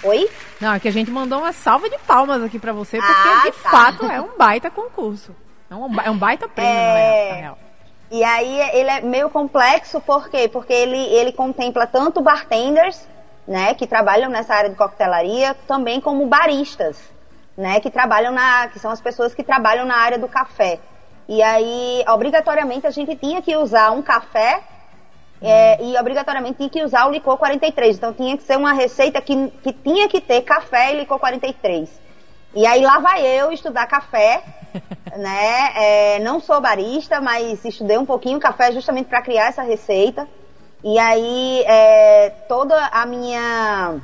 Oi? 0.01 0.27
Não, 0.59 0.73
é 0.73 0.79
que 0.79 0.87
a 0.87 0.91
gente 0.91 1.11
mandou 1.11 1.39
uma 1.39 1.53
salva 1.53 1.87
de 1.87 1.99
palmas 1.99 2.41
aqui 2.41 2.57
para 2.57 2.73
você, 2.73 2.97
porque 2.97 3.13
ah, 3.13 3.41
de 3.45 3.51
tá. 3.51 3.69
fato 3.69 4.05
é 4.07 4.19
um 4.19 4.35
baita 4.35 4.71
concurso. 4.71 5.35
É 5.69 5.75
um, 5.75 6.01
é 6.01 6.09
um 6.09 6.17
baita 6.17 6.47
prêmio, 6.47 6.73
é... 6.73 7.29
na 7.29 7.35
real. 7.35 7.68
E 8.11 8.23
aí 8.23 8.59
ele 8.73 8.89
é 8.89 9.01
meio 9.01 9.29
complexo, 9.29 10.01
por 10.01 10.29
quê? 10.29 10.47
Porque 10.47 10.73
ele, 10.73 10.97
ele 10.97 11.31
contempla 11.31 11.85
tanto 11.85 12.21
bartenders, 12.21 13.07
né, 13.47 13.73
que 13.73 13.85
trabalham 13.85 14.29
nessa 14.29 14.53
área 14.53 14.69
de 14.69 14.75
coquetelaria, 14.75 15.55
também 15.67 15.99
como 16.01 16.25
baristas, 16.27 16.99
né, 17.57 17.79
que 17.79 17.89
trabalham 17.89 18.31
na, 18.31 18.67
que 18.67 18.79
são 18.79 18.91
as 18.91 19.01
pessoas 19.01 19.33
que 19.33 19.43
trabalham 19.43 19.85
na 19.85 19.95
área 19.95 20.17
do 20.17 20.27
café. 20.27 20.79
E 21.27 21.43
aí, 21.43 22.03
obrigatoriamente, 22.07 22.87
a 22.87 22.91
gente 22.91 23.15
tinha 23.15 23.41
que 23.41 23.55
usar 23.55 23.91
um 23.91 24.01
café 24.01 24.63
é, 25.41 25.81
e 25.81 25.97
obrigatoriamente 25.97 26.57
tinha 26.57 26.69
que 26.69 26.83
usar 26.83 27.05
o 27.05 27.11
licor 27.11 27.37
43. 27.37 27.97
Então 27.97 28.13
tinha 28.13 28.35
que 28.35 28.43
ser 28.43 28.57
uma 28.57 28.73
receita 28.73 29.21
que, 29.21 29.49
que 29.63 29.71
tinha 29.71 30.07
que 30.09 30.19
ter 30.19 30.41
café 30.41 30.93
e 30.93 30.99
licor 30.99 31.19
43. 31.19 31.89
E 32.55 32.65
aí 32.65 32.81
lá 32.81 32.99
vai 32.99 33.25
eu 33.25 33.51
estudar 33.51 33.87
café, 33.87 34.43
né? 35.17 35.71
É, 35.75 36.19
não 36.19 36.39
sou 36.39 36.59
barista, 36.61 37.19
mas 37.21 37.63
estudei 37.65 37.97
um 37.97 38.05
pouquinho 38.05 38.39
café 38.39 38.71
justamente 38.71 39.07
para 39.07 39.21
criar 39.21 39.47
essa 39.47 39.61
receita. 39.61 40.27
E 40.83 40.97
aí 40.97 41.63
é, 41.67 42.29
toda 42.47 42.75
a 42.87 43.05
minha, 43.05 43.99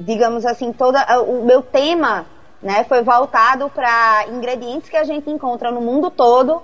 digamos 0.00 0.44
assim, 0.44 0.72
toda 0.72 1.22
o 1.22 1.44
meu 1.44 1.62
tema, 1.62 2.26
né, 2.60 2.84
foi 2.84 3.02
voltado 3.02 3.70
para 3.70 4.26
ingredientes 4.28 4.88
que 4.88 4.96
a 4.96 5.04
gente 5.04 5.30
encontra 5.30 5.70
no 5.70 5.80
mundo 5.80 6.10
todo, 6.10 6.62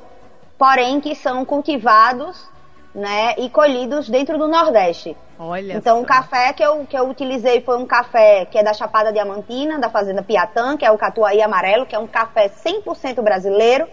porém 0.58 1.00
que 1.00 1.14
são 1.14 1.44
cultivados, 1.44 2.48
né, 2.94 3.34
e 3.38 3.48
colhidos 3.50 4.08
dentro 4.08 4.38
do 4.38 4.48
Nordeste. 4.48 5.16
Olha 5.38 5.74
então, 5.74 5.98
só. 5.98 6.02
o 6.02 6.06
café 6.06 6.52
que 6.52 6.62
eu, 6.62 6.84
que 6.86 6.98
eu 6.98 7.08
utilizei 7.08 7.60
foi 7.60 7.76
um 7.78 7.86
café 7.86 8.44
que 8.46 8.58
é 8.58 8.62
da 8.62 8.72
Chapada 8.72 9.12
Diamantina, 9.12 9.78
da 9.78 9.88
Fazenda 9.88 10.22
Piatã, 10.22 10.76
que 10.76 10.84
é 10.84 10.90
o 10.90 10.98
Catuaí 10.98 11.40
Amarelo, 11.40 11.86
que 11.86 11.94
é 11.94 11.98
um 11.98 12.06
café 12.06 12.48
100% 12.48 13.22
brasileiro, 13.22 13.86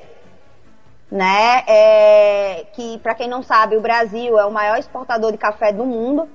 né? 1.12 1.64
É, 1.68 2.66
que, 2.74 2.98
para 3.00 3.14
quem 3.14 3.28
não 3.28 3.44
sabe, 3.44 3.78
o 3.78 3.82
Brasil 3.82 4.40
é 4.40 4.46
o 4.46 4.52
maior 4.52 4.80
exportador 4.80 5.32
de 5.32 5.38
café 5.38 5.72
do 5.72 5.86
mundo. 5.86 6.28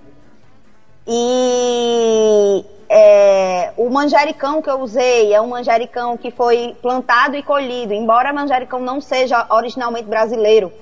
E 1.07 2.65
é, 2.89 3.73
o 3.77 3.91
manjericão 3.91 4.63
que 4.63 4.71
eu 4.71 4.81
usei 4.81 5.33
é 5.33 5.41
um 5.41 5.49
manjericão 5.49 6.17
que 6.17 6.31
foi 6.31 6.77
plantado 6.81 7.35
e 7.35 7.43
colhido, 7.43 7.93
embora 7.93 8.33
manjericão 8.33 8.79
não 8.79 9.01
seja 9.01 9.45
originalmente 9.51 10.07
brasileiro, 10.07 10.73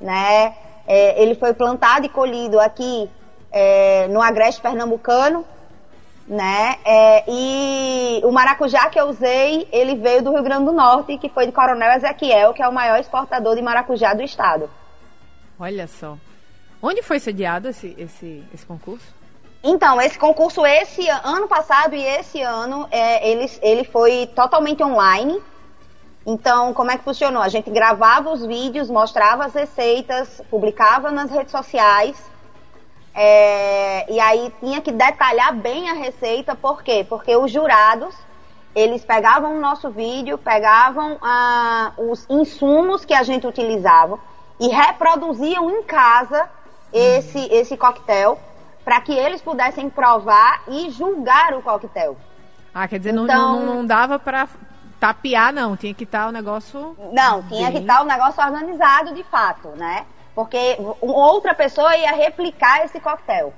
né? 0.00 0.54
É, 0.88 1.22
ele 1.22 1.34
foi 1.34 1.52
plantado 1.52 2.06
e 2.06 2.08
colhido 2.08 2.58
aqui 2.58 3.10
é, 3.52 4.08
no 4.08 4.22
agreste 4.22 4.62
pernambucano, 4.62 5.44
né? 6.26 6.78
É, 6.82 7.24
e 7.28 8.20
o 8.24 8.32
maracujá 8.32 8.88
que 8.88 8.98
eu 8.98 9.06
usei, 9.06 9.68
ele 9.70 9.96
veio 9.96 10.22
do 10.22 10.32
Rio 10.32 10.42
Grande 10.42 10.64
do 10.64 10.72
Norte, 10.72 11.18
que 11.18 11.28
foi 11.28 11.44
de 11.44 11.52
Coronel 11.52 11.92
Ezequiel, 11.92 12.54
que 12.54 12.62
é 12.62 12.68
o 12.68 12.72
maior 12.72 12.98
exportador 12.98 13.54
de 13.54 13.60
maracujá 13.60 14.14
do 14.14 14.22
estado. 14.22 14.70
Olha 15.60 15.86
só. 15.86 16.16
Onde 16.82 17.02
foi 17.02 17.20
sediado 17.20 17.68
esse, 17.68 17.94
esse, 17.98 18.42
esse 18.54 18.64
concurso? 18.64 19.06
Então, 19.62 20.00
esse 20.00 20.18
concurso, 20.18 20.64
esse 20.64 21.06
ano 21.08 21.48
passado 21.48 21.94
e 21.94 22.02
esse 22.02 22.40
ano, 22.40 22.86
é, 22.90 23.28
ele, 23.28 23.50
ele 23.60 23.84
foi 23.84 24.26
totalmente 24.34 24.82
online. 24.82 25.38
Então, 26.30 26.74
como 26.74 26.90
é 26.90 26.98
que 26.98 27.04
funcionou? 27.04 27.40
A 27.40 27.48
gente 27.48 27.70
gravava 27.70 28.30
os 28.30 28.44
vídeos, 28.44 28.90
mostrava 28.90 29.46
as 29.46 29.54
receitas, 29.54 30.42
publicava 30.50 31.10
nas 31.10 31.30
redes 31.30 31.50
sociais 31.50 32.22
é, 33.14 34.12
e 34.12 34.20
aí 34.20 34.52
tinha 34.60 34.82
que 34.82 34.92
detalhar 34.92 35.54
bem 35.54 35.88
a 35.88 35.94
receita, 35.94 36.54
por 36.54 36.82
quê? 36.82 37.06
Porque 37.08 37.34
os 37.34 37.50
jurados, 37.50 38.14
eles 38.74 39.02
pegavam 39.06 39.56
o 39.56 39.60
nosso 39.60 39.88
vídeo, 39.88 40.36
pegavam 40.36 41.16
ah, 41.22 41.92
os 41.96 42.26
insumos 42.28 43.06
que 43.06 43.14
a 43.14 43.22
gente 43.22 43.46
utilizava 43.46 44.18
e 44.60 44.68
reproduziam 44.68 45.70
em 45.70 45.82
casa 45.82 46.46
esse, 46.92 47.38
esse 47.50 47.74
coquetel 47.74 48.38
para 48.84 49.00
que 49.00 49.14
eles 49.14 49.40
pudessem 49.40 49.88
provar 49.88 50.62
e 50.68 50.90
julgar 50.90 51.54
o 51.54 51.62
coquetel. 51.62 52.18
Ah, 52.74 52.86
quer 52.86 52.98
dizer, 52.98 53.14
então, 53.14 53.26
não, 53.26 53.60
não, 53.60 53.74
não 53.76 53.86
dava 53.86 54.18
para 54.18 54.46
tapear, 55.00 55.52
não. 55.52 55.76
Tinha 55.76 55.94
que 55.94 56.04
estar 56.04 56.28
o 56.28 56.32
negócio. 56.32 56.96
Não, 57.12 57.42
tinha 57.44 57.70
bem... 57.70 57.72
que 57.72 57.78
estar 57.78 58.02
o 58.02 58.04
negócio 58.04 58.42
organizado 58.42 59.14
de 59.14 59.22
fato, 59.24 59.68
né? 59.76 60.06
porque 60.38 60.78
outra 61.00 61.52
pessoa 61.52 61.96
ia 61.96 62.12
replicar 62.12 62.84
esse 62.84 63.00
coquetel. 63.00 63.52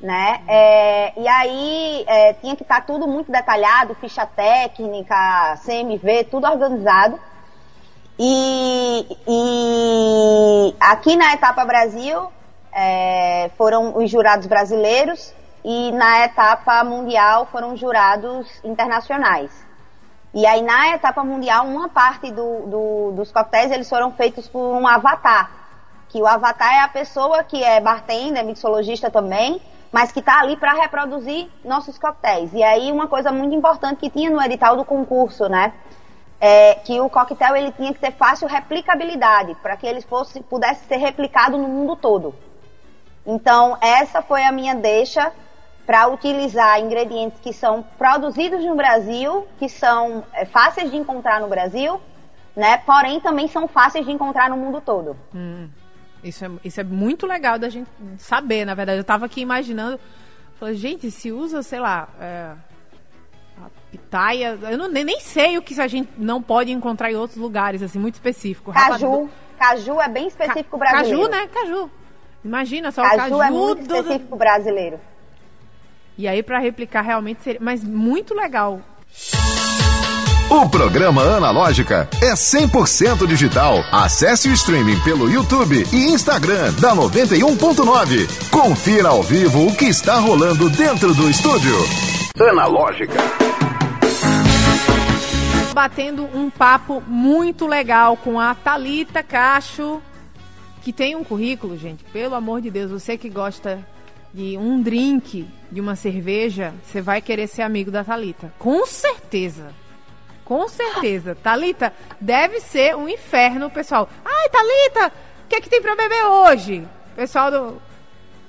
Né? 0.00 0.40
É, 0.46 1.12
e 1.20 1.26
aí 1.26 2.04
é, 2.06 2.34
tinha 2.34 2.54
que 2.54 2.62
estar 2.62 2.86
tudo 2.86 3.08
muito 3.08 3.32
detalhado, 3.32 3.96
ficha 3.96 4.24
técnica, 4.24 5.58
CMV, 5.66 6.28
tudo 6.30 6.46
organizado. 6.46 7.18
E, 8.16 9.18
e 9.26 10.74
aqui 10.78 11.16
na 11.16 11.32
etapa 11.34 11.64
Brasil 11.64 12.30
é, 12.72 13.50
foram 13.58 13.96
os 13.96 14.08
jurados 14.08 14.46
brasileiros 14.46 15.34
e 15.64 15.90
na 15.90 16.26
etapa 16.26 16.84
mundial 16.84 17.48
foram 17.50 17.76
jurados 17.76 18.46
internacionais. 18.62 19.50
E 20.32 20.46
aí 20.46 20.62
na 20.62 20.94
etapa 20.94 21.24
mundial 21.24 21.66
uma 21.66 21.88
parte 21.88 22.30
do, 22.30 22.66
do, 22.66 23.12
dos 23.12 23.32
coquetéis 23.32 23.72
eles 23.72 23.88
foram 23.88 24.12
feitos 24.12 24.46
por 24.46 24.60
um 24.60 24.86
avatar 24.86 25.50
Que 26.08 26.22
o 26.22 26.26
avatar 26.26 26.72
é 26.72 26.80
a 26.82 26.88
pessoa 26.88 27.42
que 27.42 27.62
é 27.62 27.80
bartender, 27.80 28.44
mixologista 28.44 29.10
também, 29.10 29.60
mas 29.90 30.12
que 30.12 30.20
está 30.20 30.40
ali 30.40 30.56
para 30.56 30.72
reproduzir 30.74 31.48
nossos 31.64 31.98
coquetéis. 31.98 32.52
E 32.52 32.62
aí 32.62 32.92
uma 32.92 33.08
coisa 33.08 33.32
muito 33.32 33.54
importante 33.54 33.98
que 33.98 34.10
tinha 34.10 34.30
no 34.30 34.40
edital 34.40 34.76
do 34.76 34.84
concurso, 34.84 35.48
né? 35.48 35.72
É 36.40 36.74
que 36.76 37.00
o 37.00 37.10
coquetel 37.10 37.56
ele 37.56 37.72
tinha 37.72 37.92
que 37.92 37.98
ter 38.00 38.12
fácil 38.12 38.48
replicabilidade 38.48 39.54
para 39.56 39.76
que 39.76 39.86
ele 39.86 40.00
fosse 40.00 40.40
pudesse 40.40 40.86
ser 40.86 40.96
replicado 40.96 41.58
no 41.58 41.68
mundo 41.68 41.96
todo. 41.96 42.34
Então 43.26 43.76
essa 43.80 44.22
foi 44.22 44.44
a 44.44 44.52
minha 44.52 44.74
deixa 44.74 45.32
para 45.90 46.06
utilizar 46.06 46.78
ingredientes 46.78 47.40
que 47.40 47.52
são 47.52 47.84
produzidos 47.98 48.64
no 48.64 48.76
Brasil, 48.76 49.48
que 49.58 49.68
são 49.68 50.22
é, 50.32 50.44
fáceis 50.44 50.88
de 50.88 50.96
encontrar 50.96 51.40
no 51.40 51.48
Brasil, 51.48 52.00
né? 52.54 52.78
Porém 52.86 53.18
também 53.18 53.48
são 53.48 53.66
fáceis 53.66 54.06
de 54.06 54.12
encontrar 54.12 54.48
no 54.48 54.56
mundo 54.56 54.80
todo. 54.80 55.16
Hum. 55.34 55.68
Isso 56.22 56.44
é, 56.44 56.50
isso 56.62 56.80
é 56.80 56.84
muito 56.84 57.26
legal 57.26 57.58
da 57.58 57.68
gente 57.68 57.90
saber, 58.18 58.64
na 58.64 58.72
verdade. 58.72 58.98
Eu 58.98 59.02
estava 59.02 59.26
aqui 59.26 59.40
imaginando, 59.40 59.98
falei, 60.60 60.76
gente, 60.76 61.10
se 61.10 61.32
usa, 61.32 61.60
sei 61.60 61.80
lá, 61.80 62.08
é, 62.20 62.52
a 63.60 63.68
pitaia, 63.90 64.56
eu 64.70 64.78
não, 64.78 64.88
nem, 64.88 65.02
nem 65.02 65.18
sei 65.18 65.58
o 65.58 65.62
que 65.62 65.80
a 65.80 65.88
gente 65.88 66.08
não 66.16 66.40
pode 66.40 66.70
encontrar 66.70 67.10
em 67.10 67.16
outros 67.16 67.36
lugares, 67.36 67.82
assim, 67.82 67.98
muito 67.98 68.14
específico. 68.14 68.72
Caju, 68.72 69.28
caju 69.58 70.00
é 70.00 70.08
bem 70.08 70.28
específico 70.28 70.78
Ca, 70.78 70.88
brasileiro. 70.88 71.28
Caju, 71.28 71.42
né? 71.42 71.48
Caju. 71.52 71.90
Imagina 72.44 72.92
só 72.92 73.02
caju 73.02 73.16
o 73.16 73.18
caju 73.18 73.42
é 73.42 73.50
muito 73.50 73.88
do, 73.88 73.96
específico 73.96 74.36
brasileiro. 74.36 75.00
E 76.20 76.28
aí 76.28 76.42
para 76.42 76.58
replicar 76.58 77.00
realmente 77.00 77.42
seria, 77.42 77.58
mas 77.62 77.82
muito 77.82 78.34
legal. 78.34 78.78
O 80.50 80.68
programa 80.68 81.22
Analógica 81.22 82.06
é 82.20 82.34
100% 82.34 83.26
digital. 83.26 83.78
Acesse 83.90 84.50
o 84.50 84.52
streaming 84.52 85.00
pelo 85.00 85.30
YouTube 85.30 85.82
e 85.90 86.12
Instagram 86.12 86.74
da 86.74 86.94
91.9. 86.94 88.50
Confira 88.50 89.08
ao 89.08 89.22
vivo 89.22 89.66
o 89.66 89.74
que 89.74 89.86
está 89.86 90.18
rolando 90.18 90.68
dentro 90.68 91.14
do 91.14 91.30
estúdio. 91.30 91.74
Analógica. 92.38 93.18
Batendo 95.72 96.28
um 96.34 96.50
papo 96.50 97.02
muito 97.06 97.66
legal 97.66 98.14
com 98.18 98.38
a 98.38 98.54
Talita 98.54 99.22
Cacho, 99.22 100.02
que 100.82 100.92
tem 100.92 101.16
um 101.16 101.24
currículo, 101.24 101.78
gente. 101.78 102.04
Pelo 102.12 102.34
amor 102.34 102.60
de 102.60 102.70
Deus, 102.70 102.90
você 102.90 103.16
que 103.16 103.30
gosta 103.30 103.82
de 104.32 104.56
um 104.56 104.80
drink, 104.80 105.48
de 105.70 105.80
uma 105.80 105.96
cerveja, 105.96 106.72
você 106.84 107.00
vai 107.00 107.20
querer 107.20 107.46
ser 107.46 107.62
amigo 107.62 107.90
da 107.90 108.04
Talita. 108.04 108.52
Com 108.58 108.86
certeza. 108.86 109.74
Com 110.44 110.68
certeza. 110.68 111.34
Talita, 111.42 111.92
deve 112.20 112.60
ser 112.60 112.96
um 112.96 113.08
inferno, 113.08 113.70
pessoal. 113.70 114.08
Ai, 114.24 114.48
Talita, 114.48 115.12
o 115.44 115.48
que 115.48 115.56
é 115.56 115.60
que 115.60 115.68
tem 115.68 115.82
pra 115.82 115.96
beber 115.96 116.24
hoje? 116.24 116.86
Pessoal 117.16 117.50
do, 117.50 117.82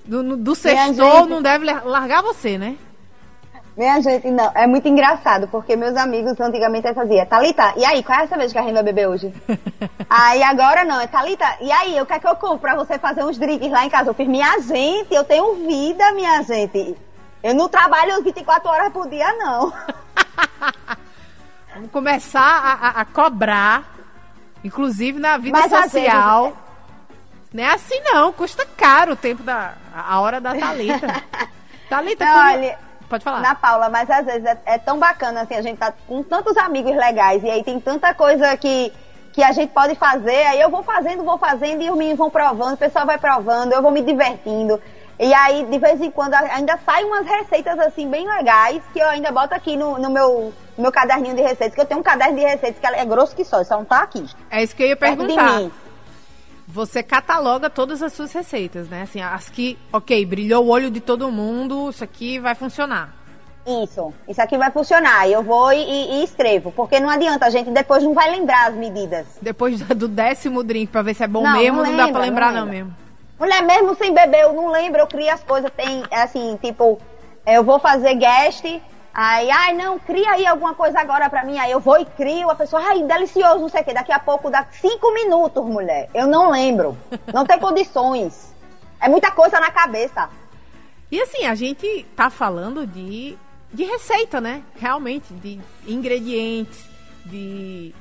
do, 0.05 0.37
do 0.37 0.55
sextou 0.55 1.25
não 1.25 1.41
deve 1.41 1.65
largar 1.65 2.21
você, 2.21 2.57
né? 2.57 2.77
Minha 3.75 4.01
gente, 4.01 4.29
não, 4.29 4.51
é 4.53 4.67
muito 4.67 4.87
engraçado, 4.87 5.47
porque 5.47 5.77
meus 5.77 5.95
amigos 5.95 6.37
antigamente 6.39 6.93
faziam, 6.93 7.25
Thalita, 7.25 7.73
e 7.77 7.85
aí, 7.85 8.03
qual 8.03 8.19
é 8.19 8.23
essa 8.23 8.37
vez 8.37 8.51
que 8.51 8.57
a 8.57 8.63
gente 8.63 8.73
vai 8.73 8.83
beber 8.83 9.07
hoje? 9.07 9.33
aí 10.09 10.43
agora 10.43 10.83
não, 10.83 10.99
é 10.99 11.07
Thalita, 11.07 11.45
e 11.61 11.71
aí, 11.71 11.99
o 12.01 12.05
que 12.05 12.13
é 12.13 12.19
que 12.19 12.27
eu 12.27 12.35
compro 12.35 12.59
pra 12.59 12.75
você 12.75 12.99
fazer 12.99 13.23
uns 13.23 13.37
drinks 13.37 13.71
lá 13.71 13.85
em 13.85 13.89
casa? 13.89 14.09
Eu 14.09 14.13
fiz, 14.13 14.27
minha 14.27 14.59
gente, 14.59 15.13
eu 15.13 15.23
tenho 15.23 15.55
vida, 15.65 16.11
minha 16.11 16.43
gente. 16.43 16.97
Eu 17.41 17.55
não 17.55 17.69
trabalho 17.69 18.21
24 18.21 18.69
horas 18.69 18.93
por 18.93 19.09
dia, 19.09 19.33
não. 19.33 19.71
Vamos 21.73 21.91
começar 21.91 22.41
a, 22.41 22.73
a, 22.73 23.01
a 23.01 23.05
cobrar, 23.05 23.85
inclusive 24.63 25.17
na 25.17 25.37
vida 25.37 25.57
Mas, 25.57 25.71
social. 25.71 26.43
Vezes... 26.43 26.59
Não 27.53 27.63
é 27.63 27.73
assim 27.73 27.99
não, 28.01 28.31
custa 28.31 28.65
caro 28.77 29.13
o 29.13 29.15
tempo 29.15 29.43
da. 29.43 29.73
a 29.93 30.19
hora 30.19 30.39
da 30.39 30.53
Thalita. 30.53 31.23
Thalita, 31.89 32.25
não, 32.25 32.53
olha, 32.53 32.79
pode 33.11 33.23
falar. 33.23 33.41
Na 33.41 33.53
Paula, 33.53 33.89
mas 33.89 34.09
às 34.09 34.25
vezes 34.25 34.45
é, 34.45 34.57
é, 34.65 34.77
tão 34.77 34.97
bacana 34.97 35.41
assim, 35.41 35.55
a 35.55 35.61
gente 35.61 35.77
tá 35.77 35.93
com 36.07 36.23
tantos 36.23 36.57
amigos 36.57 36.95
legais 36.95 37.43
e 37.43 37.49
aí 37.49 37.63
tem 37.63 37.79
tanta 37.79 38.13
coisa 38.13 38.55
que, 38.57 38.91
que 39.33 39.43
a 39.43 39.51
gente 39.51 39.71
pode 39.71 39.95
fazer, 39.95 40.47
aí 40.47 40.59
eu 40.59 40.69
vou 40.69 40.81
fazendo, 40.81 41.23
vou 41.23 41.37
fazendo 41.37 41.81
e 41.83 41.89
os 41.91 41.97
meninos 41.97 42.17
vão 42.17 42.29
provando, 42.29 42.73
o 42.73 42.77
pessoal 42.77 43.05
vai 43.05 43.17
provando, 43.17 43.73
eu 43.73 43.81
vou 43.81 43.91
me 43.91 44.01
divertindo. 44.01 44.81
E 45.19 45.31
aí, 45.35 45.65
de 45.65 45.77
vez 45.77 46.01
em 46.01 46.09
quando, 46.09 46.33
ainda 46.33 46.79
saem 46.83 47.05
umas 47.05 47.27
receitas 47.27 47.77
assim 47.77 48.09
bem 48.09 48.27
legais 48.27 48.81
que 48.91 48.97
eu 48.97 49.07
ainda 49.07 49.31
boto 49.31 49.53
aqui 49.53 49.77
no, 49.77 49.99
no 49.99 50.09
meu, 50.09 50.51
no 50.75 50.81
meu 50.81 50.91
caderninho 50.91 51.35
de 51.35 51.43
receitas, 51.43 51.75
que 51.75 51.81
eu 51.81 51.85
tenho 51.85 51.99
um 51.99 52.03
caderno 52.03 52.37
de 52.37 52.43
receitas 52.43 52.79
que 52.79 52.87
é 52.87 53.05
grosso 53.05 53.35
que 53.35 53.45
só, 53.45 53.63
só 53.63 53.77
não 53.77 53.85
tá 53.85 53.99
aqui. 53.99 54.25
É 54.49 54.63
isso 54.63 54.75
que 54.75 54.81
eu 54.81 54.87
ia 54.87 54.95
perguntar. 54.95 55.69
Você 56.67 57.03
cataloga 57.03 57.69
todas 57.69 58.01
as 58.01 58.13
suas 58.13 58.31
receitas, 58.31 58.87
né? 58.87 59.01
Assim, 59.03 59.21
as 59.21 59.49
que, 59.49 59.77
ok, 59.91 60.25
brilhou 60.25 60.65
o 60.65 60.69
olho 60.69 60.89
de 60.89 60.99
todo 60.99 61.31
mundo, 61.31 61.89
isso 61.89 62.03
aqui 62.03 62.39
vai 62.39 62.55
funcionar. 62.55 63.21
Isso, 63.65 64.13
isso 64.27 64.41
aqui 64.41 64.57
vai 64.57 64.71
funcionar. 64.71 65.27
Eu 65.29 65.43
vou 65.43 65.71
e, 65.71 65.77
e, 65.77 66.23
escrevo, 66.23 66.71
porque 66.71 66.99
não 66.99 67.09
adianta, 67.09 67.45
a 67.45 67.49
gente 67.49 67.69
depois 67.69 68.03
não 68.03 68.13
vai 68.13 68.31
lembrar 68.31 68.69
as 68.69 68.75
medidas. 68.75 69.27
Depois 69.41 69.79
do 69.81 70.07
décimo 70.07 70.63
drink, 70.63 70.91
pra 70.91 71.01
ver 71.01 71.13
se 71.13 71.23
é 71.23 71.27
bom 71.27 71.43
não, 71.43 71.53
mesmo, 71.53 71.77
não, 71.77 71.83
lembra, 71.83 71.97
não 71.97 72.07
dá 72.07 72.11
pra 72.11 72.21
lembrar 72.21 72.51
não, 72.53 72.61
não 72.61 72.67
mesmo. 72.67 72.95
Mulher, 73.39 73.63
mesmo 73.63 73.95
sem 73.95 74.13
beber, 74.13 74.41
eu 74.41 74.53
não 74.53 74.71
lembro, 74.71 75.01
eu 75.01 75.07
crio 75.07 75.31
as 75.31 75.43
coisas, 75.43 75.71
tem, 75.71 76.03
assim, 76.11 76.57
tipo, 76.61 76.99
eu 77.45 77.63
vou 77.63 77.79
fazer 77.79 78.15
guest, 78.15 78.63
aí, 79.13 79.49
ai, 79.49 79.73
não, 79.73 79.99
cria 79.99 80.31
aí 80.31 80.45
alguma 80.45 80.73
coisa 80.73 80.99
agora 80.99 81.29
pra 81.29 81.43
mim, 81.43 81.57
aí 81.57 81.71
eu 81.71 81.79
vou 81.79 81.99
e 81.99 82.05
crio, 82.05 82.49
a 82.49 82.55
pessoa, 82.55 82.81
ai, 82.81 83.03
delicioso, 83.03 83.59
não 83.59 83.69
sei 83.69 83.81
o 83.81 83.83
quê, 83.83 83.93
daqui 83.93 84.11
a 84.11 84.19
pouco 84.19 84.49
dá 84.49 84.65
cinco 84.71 85.13
minutos, 85.13 85.63
mulher, 85.65 86.09
eu 86.13 86.27
não 86.27 86.51
lembro, 86.51 86.97
não 87.33 87.45
tem 87.45 87.59
condições, 87.59 88.53
é 88.99 89.09
muita 89.09 89.31
coisa 89.31 89.59
na 89.59 89.71
cabeça. 89.71 90.29
E 91.11 91.21
assim, 91.21 91.45
a 91.45 91.55
gente 91.55 92.05
tá 92.15 92.29
falando 92.29 92.87
de, 92.87 93.37
de 93.73 93.83
receita, 93.83 94.39
né, 94.39 94.63
realmente, 94.75 95.33
de 95.33 95.59
ingredientes, 95.85 96.85
de, 97.25 97.93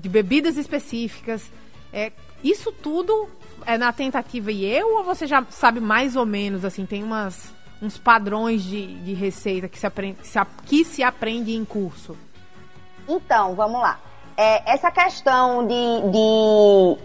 de 0.00 0.08
bebidas 0.08 0.56
específicas, 0.56 1.50
é, 1.92 2.12
isso 2.42 2.72
tudo 2.72 3.28
é 3.66 3.76
na 3.76 3.92
tentativa 3.92 4.50
e 4.52 4.64
erro 4.64 4.98
ou 4.98 5.04
você 5.04 5.26
já 5.26 5.44
sabe 5.50 5.80
mais 5.80 6.16
ou 6.16 6.24
menos, 6.24 6.64
assim, 6.64 6.86
tem 6.86 7.02
umas, 7.02 7.52
uns 7.80 7.96
padrões 7.96 8.62
de, 8.62 8.94
de 9.02 9.14
receita 9.14 9.68
que 9.68 9.78
se, 9.78 9.86
aprende, 9.86 10.20
que, 10.20 10.26
se, 10.26 10.38
que 10.66 10.84
se 10.84 11.02
aprende 11.02 11.54
em 11.54 11.64
curso? 11.64 12.16
Então, 13.08 13.54
vamos 13.54 13.80
lá. 13.80 13.98
É, 14.36 14.72
essa 14.72 14.90
questão 14.90 15.66
de, 15.66 15.74
de 16.12 16.98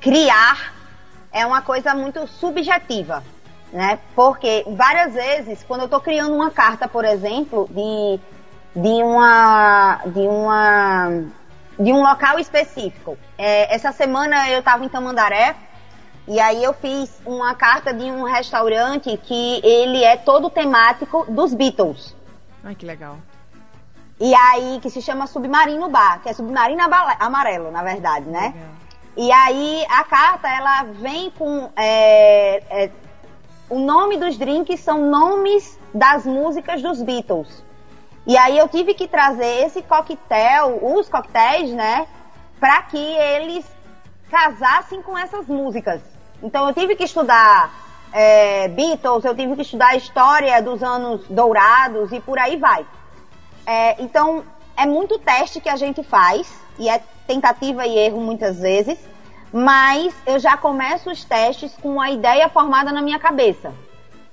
criar 0.00 0.74
é 1.32 1.46
uma 1.46 1.62
coisa 1.62 1.94
muito 1.94 2.26
subjetiva, 2.26 3.22
né? 3.72 3.98
Porque 4.14 4.64
várias 4.76 5.14
vezes, 5.14 5.64
quando 5.64 5.80
eu 5.80 5.86
estou 5.86 6.00
criando 6.00 6.34
uma 6.34 6.50
carta, 6.50 6.86
por 6.86 7.04
exemplo, 7.04 7.68
de, 7.70 8.20
de 8.80 9.02
uma 9.02 10.00
de 10.06 10.20
uma 10.20 11.24
de 11.78 11.92
um 11.92 12.02
local 12.02 12.38
específico. 12.38 13.16
É, 13.38 13.74
essa 13.74 13.92
semana 13.92 14.50
eu 14.50 14.58
estava 14.58 14.84
em 14.84 14.88
Tamandaré 14.88 15.56
e 16.26 16.38
aí 16.38 16.62
eu 16.62 16.72
fiz 16.72 17.20
uma 17.26 17.54
carta 17.54 17.92
de 17.92 18.04
um 18.04 18.22
restaurante 18.22 19.16
que 19.16 19.60
ele 19.64 20.04
é 20.04 20.16
todo 20.16 20.48
temático 20.48 21.26
dos 21.28 21.52
Beatles. 21.52 22.16
Ai, 22.62 22.74
que 22.74 22.86
legal. 22.86 23.18
E 24.20 24.32
aí, 24.34 24.78
que 24.80 24.88
se 24.88 25.02
chama 25.02 25.26
Submarino 25.26 25.88
Bar, 25.88 26.22
que 26.22 26.28
é 26.28 26.32
submarino 26.32 26.80
amarelo, 27.18 27.72
na 27.72 27.82
verdade, 27.82 28.26
né? 28.26 28.52
Legal. 28.54 28.70
E 29.16 29.32
aí, 29.32 29.84
a 29.90 30.04
carta, 30.04 30.48
ela 30.48 30.84
vem 30.84 31.30
com... 31.32 31.70
É, 31.74 32.62
é, 32.84 32.90
o 33.68 33.80
nome 33.80 34.16
dos 34.16 34.38
drinks 34.38 34.78
são 34.78 35.10
nomes 35.10 35.76
das 35.92 36.24
músicas 36.24 36.80
dos 36.80 37.02
Beatles. 37.02 37.64
E 38.24 38.36
aí, 38.36 38.56
eu 38.56 38.68
tive 38.68 38.94
que 38.94 39.08
trazer 39.08 39.64
esse 39.64 39.82
coquetel, 39.82 40.78
os 40.80 41.08
coquetéis, 41.08 41.72
né? 41.72 42.06
Para 42.60 42.82
que 42.82 42.96
eles 42.96 43.66
casassem 44.32 45.02
com 45.02 45.16
essas 45.16 45.46
músicas. 45.46 46.00
Então 46.42 46.66
eu 46.66 46.72
tive 46.72 46.96
que 46.96 47.04
estudar 47.04 47.70
é, 48.10 48.66
Beatles, 48.68 49.26
eu 49.26 49.36
tive 49.36 49.54
que 49.54 49.60
estudar 49.60 49.88
a 49.88 49.96
história 49.96 50.60
dos 50.62 50.82
anos 50.82 51.20
dourados 51.28 52.10
e 52.12 52.18
por 52.18 52.38
aí 52.38 52.56
vai. 52.56 52.86
É, 53.66 54.02
então 54.02 54.42
é 54.74 54.86
muito 54.86 55.18
teste 55.18 55.60
que 55.60 55.68
a 55.68 55.76
gente 55.76 56.02
faz 56.02 56.50
e 56.78 56.88
é 56.88 57.02
tentativa 57.26 57.86
e 57.86 57.98
erro 57.98 58.22
muitas 58.22 58.58
vezes, 58.58 58.98
mas 59.52 60.14
eu 60.26 60.38
já 60.38 60.56
começo 60.56 61.10
os 61.10 61.22
testes 61.24 61.76
com 61.82 62.00
a 62.00 62.10
ideia 62.10 62.48
formada 62.48 62.90
na 62.90 63.02
minha 63.02 63.18
cabeça. 63.18 63.70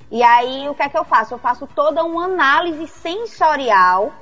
E 0.10 0.24
aí 0.24 0.68
o 0.70 0.74
que 0.74 0.82
é 0.82 0.88
que 0.88 0.98
eu 0.98 1.04
faço? 1.04 1.34
Eu 1.34 1.40
faço 1.40 1.68
toda 1.68 2.06
uma 2.06 2.24
análise 2.24 2.88
sensorial 2.88 4.14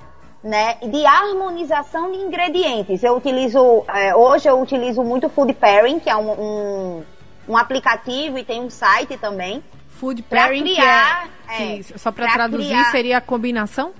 né, 0.43 0.76
de 0.76 1.06
harmonização 1.06 2.12
de 2.12 2.19
ingredientes. 2.19 3.04
Eu 3.04 3.17
utilizo, 3.17 3.84
é, 3.88 4.15
hoje 4.15 4.47
eu 4.47 4.60
utilizo 4.62 5.04
muito 5.04 5.30
food 5.30 5.54
pairing, 5.54 6.00
que 6.00 6.10
é 6.10 6.15
um, 6.15 6.32
um 6.32 7.04
um 7.47 7.56
aplicativo 7.56 8.38
e 8.38 8.43
tem 8.43 8.62
um 8.62 8.69
site 8.69 9.17
também. 9.17 9.63
Food 9.89 10.21
pairing, 10.23 10.63
criar, 10.63 11.30
que 11.56 11.80
é, 11.80 11.97
só 11.97 12.12
para 12.12 12.32
traduzir, 12.32 12.67
criar, 12.67 12.91
seria 12.91 13.17
a 13.17 13.21
combinação? 13.21 13.93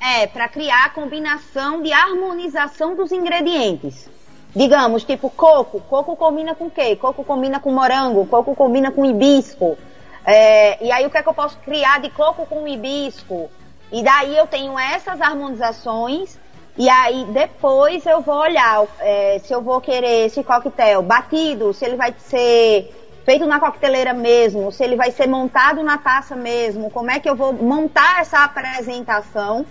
É, 0.00 0.26
para 0.26 0.48
criar 0.48 0.86
a 0.86 0.90
combinação 0.90 1.82
de 1.82 1.92
harmonização 1.92 2.94
dos 2.94 3.10
ingredientes. 3.10 4.08
digamos, 4.54 5.04
tipo 5.04 5.28
coco. 5.28 5.80
Coco 5.80 6.16
combina 6.16 6.54
com 6.54 6.66
o 6.66 6.70
quê? 6.70 6.96
Coco 6.96 7.22
combina 7.24 7.60
com 7.60 7.72
morango, 7.72 8.26
coco 8.26 8.54
combina 8.54 8.90
com 8.90 9.04
hibisco. 9.04 9.76
É, 10.24 10.82
e 10.84 10.90
aí 10.90 11.04
o 11.06 11.10
que 11.10 11.18
é 11.18 11.22
que 11.22 11.28
eu 11.28 11.34
posso 11.34 11.58
criar 11.58 12.00
de 12.00 12.10
coco 12.10 12.46
com 12.46 12.66
hibisco? 12.66 13.50
E 13.90 14.02
daí 14.02 14.36
eu 14.36 14.46
tenho 14.46 14.78
essas 14.78 15.20
harmonizações 15.20 16.38
e 16.76 16.88
aí 16.88 17.24
depois 17.32 18.06
eu 18.06 18.20
vou 18.20 18.36
olhar 18.36 18.86
é, 19.00 19.40
se 19.40 19.52
eu 19.52 19.60
vou 19.60 19.80
querer 19.80 20.26
esse 20.26 20.44
coquetel 20.44 21.02
batido, 21.02 21.72
se 21.72 21.84
ele 21.84 21.96
vai 21.96 22.14
ser 22.18 22.94
feito 23.24 23.46
na 23.46 23.58
coqueteleira 23.58 24.14
mesmo, 24.14 24.70
se 24.70 24.84
ele 24.84 24.96
vai 24.96 25.10
ser 25.10 25.26
montado 25.26 25.82
na 25.82 25.98
taça 25.98 26.36
mesmo, 26.36 26.90
como 26.90 27.10
é 27.10 27.18
que 27.18 27.28
eu 27.28 27.34
vou 27.34 27.52
montar 27.52 28.20
essa 28.20 28.44
apresentação 28.44 29.66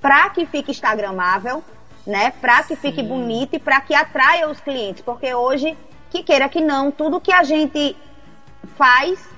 para 0.00 0.28
que 0.30 0.44
fique 0.44 0.70
instagramável, 0.70 1.62
né? 2.06 2.32
Para 2.40 2.62
que 2.62 2.74
fique 2.74 3.00
Sim. 3.00 3.08
bonito 3.08 3.54
e 3.54 3.58
para 3.58 3.80
que 3.80 3.94
atraia 3.94 4.48
os 4.50 4.60
clientes, 4.60 5.02
porque 5.02 5.32
hoje 5.34 5.78
que 6.10 6.22
queira 6.22 6.48
que 6.48 6.60
não, 6.60 6.90
tudo 6.90 7.20
que 7.20 7.32
a 7.32 7.42
gente 7.42 7.96
faz, 8.76 9.29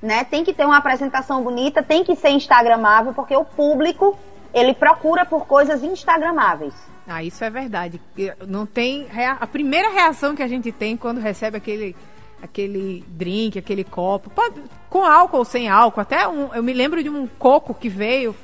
né, 0.00 0.24
tem 0.24 0.44
que 0.44 0.52
ter 0.52 0.64
uma 0.64 0.76
apresentação 0.76 1.42
bonita, 1.42 1.82
tem 1.82 2.04
que 2.04 2.14
ser 2.14 2.30
instagramável, 2.30 3.12
porque 3.12 3.36
o 3.36 3.44
público 3.44 4.16
ele 4.54 4.72
procura 4.74 5.24
por 5.26 5.46
coisas 5.46 5.82
instagramáveis. 5.82 6.74
Ah, 7.06 7.22
isso 7.22 7.42
é 7.42 7.50
verdade. 7.50 8.00
Não 8.46 8.66
tem 8.66 9.06
a 9.40 9.46
primeira 9.46 9.90
reação 9.90 10.34
que 10.34 10.42
a 10.42 10.48
gente 10.48 10.70
tem 10.70 10.96
quando 10.96 11.20
recebe 11.20 11.56
aquele 11.56 11.96
aquele 12.40 13.04
drink, 13.08 13.58
aquele 13.58 13.82
copo, 13.82 14.30
pode, 14.30 14.62
com 14.88 15.04
álcool 15.04 15.38
ou 15.38 15.44
sem 15.44 15.68
álcool. 15.68 16.00
Até 16.00 16.28
um, 16.28 16.54
eu 16.54 16.62
me 16.62 16.72
lembro 16.72 17.02
de 17.02 17.08
um 17.08 17.26
coco 17.26 17.74
que 17.74 17.88
veio 17.88 18.34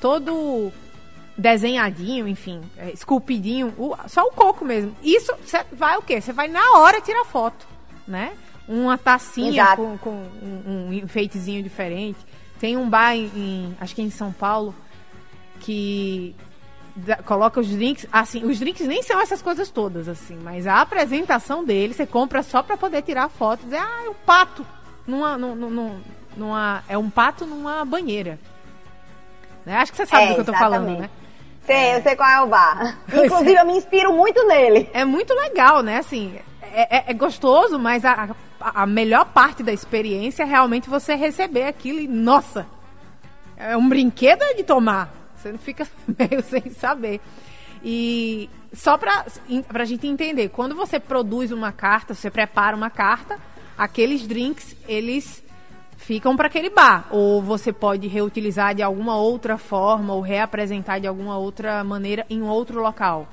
todo 0.00 0.72
desenhadinho, 1.36 2.28
enfim, 2.28 2.60
é, 2.76 2.90
esculpidinho, 2.90 3.72
só 4.08 4.22
o 4.24 4.32
coco 4.32 4.64
mesmo. 4.64 4.94
Isso 5.02 5.32
vai 5.72 5.96
o 5.96 6.02
quê? 6.02 6.20
Você 6.20 6.32
vai 6.32 6.48
na 6.48 6.78
hora 6.78 7.00
tirar 7.00 7.24
foto, 7.24 7.66
né? 8.06 8.32
Uma 8.66 8.96
tacinha 8.96 9.76
com, 9.76 9.98
com 9.98 10.10
um, 10.10 10.88
um, 10.88 10.92
enfeitezinho 10.92 11.62
diferente. 11.62 12.18
Tem 12.58 12.76
um 12.76 12.88
bar 12.88 13.14
em, 13.14 13.26
em 13.36 13.76
acho 13.80 13.94
que 13.94 14.00
é 14.00 14.04
em 14.04 14.10
São 14.10 14.32
Paulo 14.32 14.74
que 15.60 16.34
da, 16.96 17.16
coloca 17.16 17.60
os 17.60 17.68
drinks, 17.68 18.06
assim, 18.12 18.44
os 18.44 18.58
drinks 18.58 18.86
nem 18.86 19.02
são 19.02 19.20
essas 19.20 19.42
coisas 19.42 19.70
todas, 19.70 20.08
assim, 20.08 20.38
mas 20.42 20.66
a 20.66 20.80
apresentação 20.80 21.64
dele, 21.64 21.92
você 21.92 22.06
compra 22.06 22.42
só 22.42 22.62
pra 22.62 22.76
poder 22.76 23.02
tirar 23.02 23.28
foto 23.28 23.62
e 23.62 23.64
dizer, 23.64 23.78
ah, 23.78 24.02
é 24.06 24.08
um 24.08 24.14
pato 24.14 24.64
numa, 25.06 25.36
numa, 25.36 25.92
numa, 26.36 26.84
é 26.88 26.96
um 26.96 27.10
pato 27.10 27.46
numa 27.46 27.84
banheira. 27.84 28.38
Né? 29.64 29.76
Acho 29.76 29.92
que 29.92 29.98
você 29.98 30.06
sabe 30.06 30.24
é, 30.24 30.28
do 30.28 30.34
que 30.34 30.40
eu 30.40 30.44
tô 30.44 30.54
falando, 30.54 30.98
né? 30.98 31.10
Sei, 31.66 31.76
é. 31.76 31.98
eu 31.98 32.02
sei 32.02 32.14
qual 32.14 32.28
é 32.28 32.40
o 32.42 32.46
bar. 32.46 32.98
Inclusive, 33.08 33.54
eu 33.54 33.66
me 33.66 33.76
inspiro 33.76 34.12
muito 34.12 34.46
nele. 34.46 34.88
É 34.92 35.04
muito 35.04 35.32
legal, 35.34 35.82
né? 35.82 35.98
Assim, 35.98 36.38
é, 36.62 36.98
é, 36.98 37.04
é 37.08 37.14
gostoso, 37.14 37.78
mas 37.78 38.04
a, 38.04 38.28
a 38.64 38.86
melhor 38.86 39.26
parte 39.26 39.62
da 39.62 39.72
experiência 39.72 40.42
é 40.42 40.46
realmente 40.46 40.88
você 40.88 41.14
receber 41.14 41.64
aquilo 41.64 42.00
e, 42.00 42.08
nossa, 42.08 42.66
é 43.56 43.76
um 43.76 43.88
brinquedo 43.88 44.42
de 44.56 44.64
tomar. 44.64 45.12
Você 45.36 45.52
não 45.52 45.58
fica 45.58 45.86
meio 46.18 46.42
sem 46.42 46.70
saber. 46.70 47.20
E 47.84 48.48
só 48.72 48.96
para 48.96 49.26
a 49.74 49.84
gente 49.84 50.06
entender, 50.06 50.48
quando 50.48 50.74
você 50.74 50.98
produz 50.98 51.52
uma 51.52 51.70
carta, 51.70 52.14
você 52.14 52.30
prepara 52.30 52.74
uma 52.74 52.88
carta, 52.88 53.38
aqueles 53.76 54.26
drinks, 54.26 54.74
eles 54.88 55.44
ficam 55.98 56.34
para 56.34 56.46
aquele 56.46 56.70
bar. 56.70 57.06
Ou 57.10 57.42
você 57.42 57.72
pode 57.72 58.08
reutilizar 58.08 58.74
de 58.74 58.82
alguma 58.82 59.16
outra 59.16 59.58
forma, 59.58 60.14
ou 60.14 60.22
reapresentar 60.22 60.98
de 60.98 61.06
alguma 61.06 61.36
outra 61.36 61.84
maneira 61.84 62.24
em 62.30 62.42
outro 62.42 62.80
local. 62.80 63.28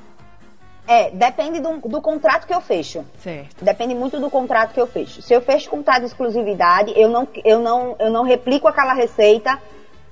É, 0.87 1.11
depende 1.11 1.59
do, 1.59 1.77
do, 1.77 2.01
contrato 2.01 2.47
que 2.47 2.53
eu 2.53 2.59
fecho. 2.59 3.05
Certo. 3.19 3.63
Depende 3.63 3.93
muito 3.93 4.19
do 4.19 4.29
contrato 4.29 4.73
que 4.73 4.81
eu 4.81 4.87
fecho. 4.87 5.21
Se 5.21 5.33
eu 5.33 5.41
fecho 5.41 5.69
contrato 5.69 6.01
de 6.01 6.07
exclusividade, 6.07 6.91
eu 6.95 7.07
não, 7.07 7.27
eu 7.45 7.59
não, 7.59 7.95
eu 7.99 8.09
não 8.09 8.23
replico 8.23 8.67
aquela 8.67 8.93
receita 8.93 9.59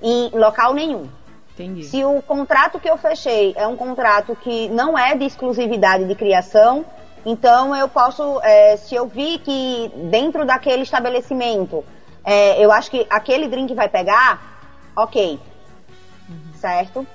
em 0.02 0.30
local 0.30 0.74
nenhum. 0.74 1.10
Entendi. 1.54 1.84
Se 1.84 2.04
o 2.06 2.22
contrato 2.22 2.80
que 2.80 2.90
eu 2.90 2.98
fechei 2.98 3.54
é 3.58 3.68
um 3.68 3.76
contrato 3.76 4.36
que 4.38 4.70
não 4.70 4.98
é 4.98 5.16
de 5.16 5.26
exclusividade 5.26 6.06
de 6.06 6.16
criação, 6.16 6.86
então 7.26 7.76
eu 7.76 7.90
posso, 7.90 8.40
é, 8.42 8.78
se 8.78 8.96
eu 8.96 9.08
vi 9.08 9.40
que 9.40 9.92
dentro 10.10 10.46
daquele 10.46 10.84
estabelecimento, 10.84 11.84
é, 12.24 12.64
eu 12.64 12.72
acho 12.72 12.90
que 12.90 13.06
aquele 13.10 13.48
drink 13.48 13.74
vai 13.74 13.90
pegar, 13.90 14.62
ok. 14.96 15.40
Uhum. 16.30 16.54
Certo? 16.54 17.06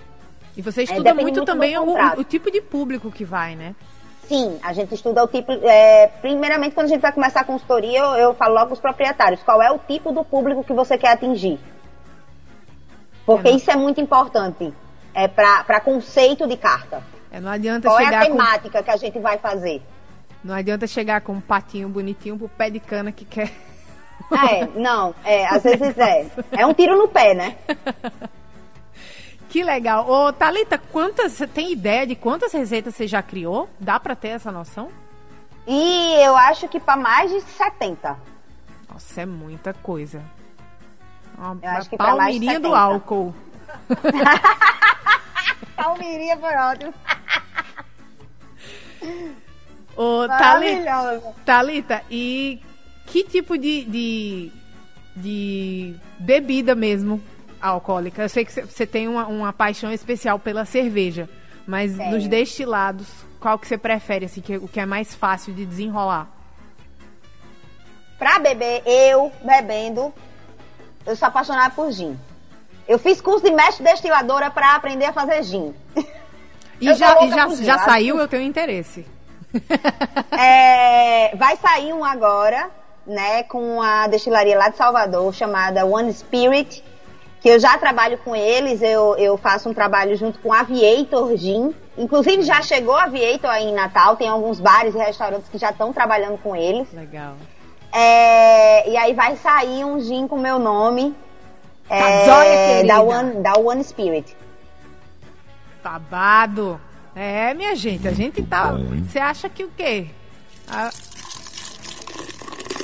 E 0.56 0.62
você 0.62 0.82
é, 0.82 0.84
estuda 0.84 1.10
é, 1.10 1.12
muito, 1.14 1.36
muito, 1.36 1.44
também 1.44 1.76
o, 1.76 1.96
o, 2.18 2.24
tipo 2.24 2.50
de 2.50 2.60
público 2.60 3.10
que 3.10 3.24
vai, 3.24 3.56
né? 3.56 3.74
Sim, 4.28 4.58
a 4.62 4.72
gente 4.72 4.94
estuda 4.94 5.22
o 5.22 5.28
tipo. 5.28 5.52
É, 5.52 6.06
primeiramente, 6.20 6.74
quando 6.74 6.86
a 6.86 6.88
gente 6.90 7.00
vai 7.00 7.12
começar 7.12 7.40
a 7.40 7.44
consultoria, 7.44 7.98
eu, 7.98 8.14
eu 8.14 8.34
falo 8.34 8.54
logo 8.54 8.72
os 8.72 8.80
proprietários. 8.80 9.42
Qual 9.42 9.60
é 9.60 9.70
o 9.70 9.78
tipo 9.78 10.12
do 10.12 10.24
público 10.24 10.64
que 10.64 10.72
você 10.72 10.96
quer 10.96 11.12
atingir? 11.12 11.58
Porque 13.26 13.50
isso 13.50 13.70
é 13.70 13.76
muito 13.76 14.00
importante 14.00 14.72
é, 15.14 15.28
para 15.28 15.80
conceito 15.80 16.46
de 16.46 16.56
carta. 16.56 17.02
É, 17.30 17.40
não 17.40 17.50
adianta 17.50 17.88
Qual 17.88 17.98
chegar 17.98 18.12
é 18.12 18.16
a 18.16 18.30
temática 18.30 18.78
com... 18.78 18.84
que 18.84 18.90
a 18.90 18.96
gente 18.96 19.18
vai 19.18 19.38
fazer? 19.38 19.82
Não 20.42 20.54
adianta 20.54 20.86
chegar 20.86 21.20
com 21.22 21.32
um 21.32 21.40
patinho 21.40 21.88
bonitinho 21.88 22.38
pro 22.38 22.48
pé 22.48 22.70
de 22.70 22.78
cana 22.78 23.10
que 23.10 23.24
quer. 23.24 23.50
É, 24.30 24.66
não, 24.78 25.14
é, 25.24 25.46
às 25.46 25.62
vezes 25.62 25.98
é. 25.98 26.26
É 26.52 26.66
um 26.66 26.72
tiro 26.72 26.96
no 26.96 27.08
pé, 27.08 27.34
né? 27.34 27.56
Que 29.54 29.62
legal. 29.62 30.10
Ô, 30.10 30.32
Thalita, 30.32 30.76
quantas, 30.76 31.30
você 31.30 31.46
tem 31.46 31.70
ideia 31.70 32.04
de 32.04 32.16
quantas 32.16 32.52
receitas 32.52 32.92
você 32.92 33.06
já 33.06 33.22
criou? 33.22 33.68
Dá 33.78 34.00
para 34.00 34.16
ter 34.16 34.30
essa 34.30 34.50
noção? 34.50 34.90
E 35.64 36.14
eu 36.26 36.36
acho 36.36 36.66
que 36.66 36.80
para 36.80 37.00
mais 37.00 37.30
de 37.30 37.40
70. 37.40 38.18
Nossa, 38.92 39.20
é 39.20 39.24
muita 39.24 39.72
coisa. 39.72 40.24
Uma, 41.38 41.56
eu 41.62 41.70
acho 41.70 41.88
que 41.88 41.96
palmeirinha 41.96 42.58
do 42.58 42.74
álcool. 42.74 43.32
palmeirinha 45.76 46.36
foi 46.36 46.56
ótimo. 46.56 46.94
Ô, 49.96 50.26
Thalita, 50.26 51.22
Thalita, 51.44 52.02
e 52.10 52.60
que 53.06 53.22
tipo 53.22 53.56
de, 53.56 53.84
de, 53.84 54.52
de 55.14 55.94
bebida 56.18 56.74
mesmo 56.74 57.22
alcoólica? 57.68 58.22
Eu 58.22 58.29
sei 58.29 58.44
que 58.44 58.53
você 58.53 58.87
tem 58.87 59.09
uma, 59.09 59.27
uma 59.27 59.53
paixão 59.53 59.92
especial 59.92 60.38
pela 60.38 60.64
cerveja, 60.64 61.29
mas 61.66 61.96
nos 61.96 62.27
destilados, 62.29 63.07
qual 63.40 63.59
que 63.59 63.66
você 63.66 63.79
prefere, 63.79 64.27
assim, 64.27 64.40
que, 64.40 64.57
o 64.57 64.68
que 64.68 64.81
é 64.81 64.87
mais 64.87 65.14
fácil 65.14 65.53
de 65.55 65.64
desenrolar? 65.64 66.29
Pra 68.18 68.38
beber, 68.38 68.83
eu 68.87 69.33
bebendo, 69.42 70.12
eu 71.07 71.16
sou 71.16 71.29
apaixonada 71.29 71.74
por 71.74 71.90
gin. 71.90 72.18
Eu 72.87 72.98
fiz 72.98 73.20
curso 73.20 73.44
de 73.44 73.50
mestre 73.50 73.83
destiladora 73.83 74.50
para 74.50 74.74
aprender 74.74 75.07
a 75.07 75.12
fazer 75.12 75.42
gin. 75.42 75.74
E 76.81 76.92
já, 76.92 77.24
e 77.24 77.31
já, 77.31 77.48
já 77.62 77.79
saiu? 77.79 78.18
Eu 78.18 78.29
tenho 78.29 78.42
interesse. 78.42 79.07
É, 80.37 81.35
vai 81.37 81.57
sair 81.57 81.92
um 81.92 82.05
agora, 82.05 82.68
né, 83.07 83.44
com 83.44 83.81
a 83.81 84.09
destilaria 84.09 84.59
lá 84.59 84.68
de 84.68 84.77
Salvador, 84.77 85.33
chamada 85.33 85.87
One 85.87 86.12
Spirit, 86.12 86.83
que 87.44 87.50
eu 87.50 87.61
já 87.61 87.76
trabalho 87.76 88.16
com 88.24 88.35
eles, 88.35 88.80
eu, 88.80 89.18
eu 89.18 89.37
faço 89.37 89.68
um 89.68 89.74
trabalho 89.74 90.16
junto 90.16 90.38
com 90.38 90.50
Aviator 90.50 91.37
Gin. 91.37 91.74
Inclusive 91.98 92.42
já 92.42 92.62
chegou 92.62 92.96
Aviator 92.96 93.50
aí 93.50 93.66
em 93.66 93.74
Natal, 93.74 94.16
tem 94.16 94.26
alguns 94.26 94.59
bares 94.59 94.94
e 94.94 94.98
restaurantes 94.98 95.51
que 95.51 95.59
já 95.59 95.68
estão 95.68 95.92
trabalhando 95.92 96.38
com 96.38 96.57
eles. 96.57 96.90
Legal. 96.95 97.34
É, 97.92 98.88
e 98.88 98.97
aí 98.97 99.12
vai 99.12 99.36
sair 99.36 99.84
um 99.84 100.01
gin 100.01 100.26
com 100.26 100.38
meu 100.38 100.59
nome. 100.59 101.14
Tá 101.86 102.47
é, 102.47 102.82
da, 102.84 103.03
One, 103.03 103.34
da 103.42 103.59
One 103.59 103.84
Spirit. 103.84 104.34
Babado. 105.82 106.80
É, 107.14 107.53
minha 107.53 107.76
gente, 107.76 108.09
a 108.09 108.12
gente 108.12 108.42
tá. 108.42 108.72
Você 108.72 109.18
acha 109.18 109.51
que 109.51 109.64
o 109.64 109.70
quê? 109.76 110.07
A, 110.66 110.88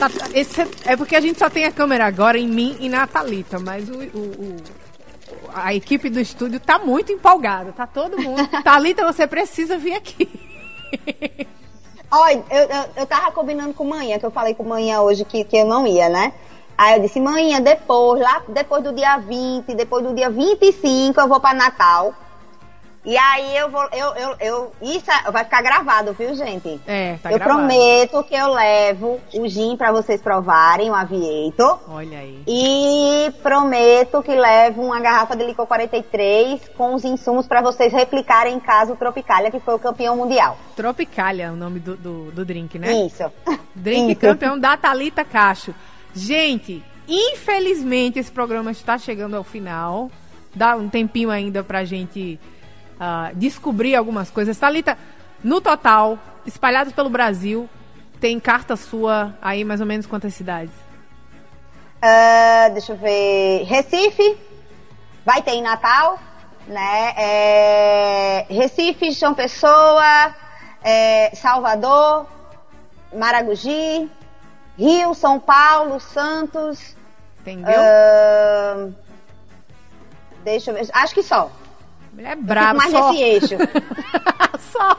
tá, 0.08 0.28
esse, 0.34 0.60
é 0.84 0.96
porque 0.96 1.16
a 1.16 1.20
gente 1.20 1.38
só 1.38 1.50
tem 1.50 1.64
a 1.64 1.72
câmera 1.72 2.06
agora 2.06 2.38
em 2.38 2.48
mim 2.48 2.76
e 2.80 2.88
na 2.88 3.06
Thalita, 3.06 3.58
mas 3.58 3.88
o, 3.88 3.94
o, 3.94 4.18
o 4.18 4.56
a 5.54 5.74
equipe 5.74 6.08
do 6.08 6.20
estúdio 6.20 6.60
tá 6.60 6.78
muito 6.78 7.12
empolgada, 7.12 7.72
tá 7.72 7.86
todo 7.86 8.20
mundo. 8.20 8.48
Thalita, 8.62 9.04
você 9.04 9.26
precisa 9.26 9.76
vir 9.76 9.94
aqui. 9.94 10.28
Olha, 12.10 12.44
eu, 12.50 12.62
eu, 12.62 12.84
eu 12.96 13.06
tava 13.06 13.30
combinando 13.30 13.74
com 13.74 13.84
manhã, 13.84 14.18
que 14.18 14.26
eu 14.26 14.30
falei 14.30 14.54
com 14.54 14.64
manhã 14.64 15.00
hoje 15.00 15.24
que, 15.24 15.44
que 15.44 15.56
eu 15.56 15.64
não 15.64 15.86
ia, 15.86 16.08
né? 16.08 16.32
Aí 16.76 16.96
eu 16.96 17.02
disse, 17.02 17.20
manhã, 17.20 17.60
depois, 17.60 18.20
lá 18.20 18.42
depois 18.48 18.82
do 18.82 18.92
dia 18.92 19.18
20, 19.18 19.74
depois 19.74 20.04
do 20.04 20.14
dia 20.14 20.30
25, 20.30 21.20
eu 21.20 21.28
vou 21.28 21.38
para 21.38 21.54
Natal. 21.54 22.14
E 23.02 23.16
aí 23.16 23.56
eu 23.56 23.70
vou, 23.70 23.88
eu, 23.92 24.14
eu, 24.14 24.36
eu, 24.40 24.72
isso 24.82 25.10
é, 25.10 25.30
vai 25.30 25.42
ficar 25.44 25.62
gravado, 25.62 26.12
viu, 26.12 26.34
gente? 26.34 26.78
É, 26.86 27.16
tá 27.22 27.32
eu 27.32 27.38
gravado. 27.38 27.66
prometo 27.66 28.22
que 28.24 28.34
eu 28.34 28.52
levo 28.52 29.18
o 29.34 29.48
gin 29.48 29.74
para 29.74 29.90
vocês 29.90 30.20
provarem, 30.20 30.90
o 30.90 30.94
Aviator. 30.94 31.80
Olha 31.88 32.18
aí. 32.18 32.42
E 32.46 33.32
prometo 33.42 34.22
que 34.22 34.34
levo 34.34 34.82
uma 34.82 35.00
garrafa 35.00 35.34
de 35.34 35.44
licor 35.44 35.66
43 35.66 36.60
com 36.76 36.94
os 36.94 37.02
insumos 37.02 37.46
para 37.46 37.62
vocês 37.62 37.90
replicarem 37.90 38.54
em 38.54 38.60
casa 38.60 38.92
o 38.92 38.96
Tropicália, 38.96 39.50
que 39.50 39.60
foi 39.60 39.74
o 39.74 39.78
campeão 39.78 40.14
mundial. 40.14 40.58
Tropicália 40.76 41.44
é 41.44 41.50
o 41.50 41.56
nome 41.56 41.80
do, 41.80 41.96
do, 41.96 42.30
do 42.32 42.44
drink, 42.44 42.78
né? 42.78 42.92
Isso. 43.06 43.24
Drink 43.74 44.12
Isso. 44.12 44.20
campeão 44.20 44.58
da 44.58 44.76
Thalita 44.76 45.24
Cacho. 45.24 45.74
Gente, 46.14 46.84
infelizmente 47.08 48.18
esse 48.18 48.30
programa 48.30 48.70
está 48.72 48.98
chegando 48.98 49.36
ao 49.36 49.44
final. 49.44 50.10
Dá 50.54 50.76
um 50.76 50.88
tempinho 50.88 51.30
ainda 51.30 51.62
pra 51.62 51.84
gente 51.84 52.38
ah, 53.00 53.32
descobrir 53.34 53.96
algumas 53.96 54.30
coisas. 54.30 54.58
Thalita, 54.58 54.98
no 55.42 55.58
total, 55.60 56.18
espalhados 56.44 56.92
pelo 56.92 57.08
Brasil, 57.08 57.68
tem 58.20 58.38
carta 58.38 58.76
sua 58.76 59.34
aí 59.40 59.64
mais 59.64 59.80
ou 59.80 59.86
menos 59.86 60.06
quantas 60.06 60.34
cidades? 60.34 60.74
Ah, 62.02 62.68
deixa 62.72 62.92
eu 62.92 62.96
ver. 62.96 63.64
Recife, 63.64 64.38
vai 65.24 65.40
ter 65.40 65.52
em 65.52 65.62
Natal, 65.62 66.18
né? 66.66 67.14
É, 67.16 68.46
Recife, 68.50 69.10
João 69.12 69.34
Pessoa, 69.34 70.34
é, 70.82 71.34
Salvador, 71.34 72.26
Maragogi, 73.14 74.10
Rio, 74.78 75.14
São 75.14 75.40
Paulo, 75.40 75.98
Santos. 76.00 76.94
Entendeu? 77.40 77.80
ah, 77.80 78.88
deixa 80.44 80.70
eu 80.70 80.74
ver. 80.74 80.88
Acho 80.92 81.14
que 81.14 81.22
só. 81.22 81.50
Mulher 82.20 82.36
Fico 82.36 82.46
braba, 82.46 82.80
só. 82.90 83.12
só. 84.60 84.96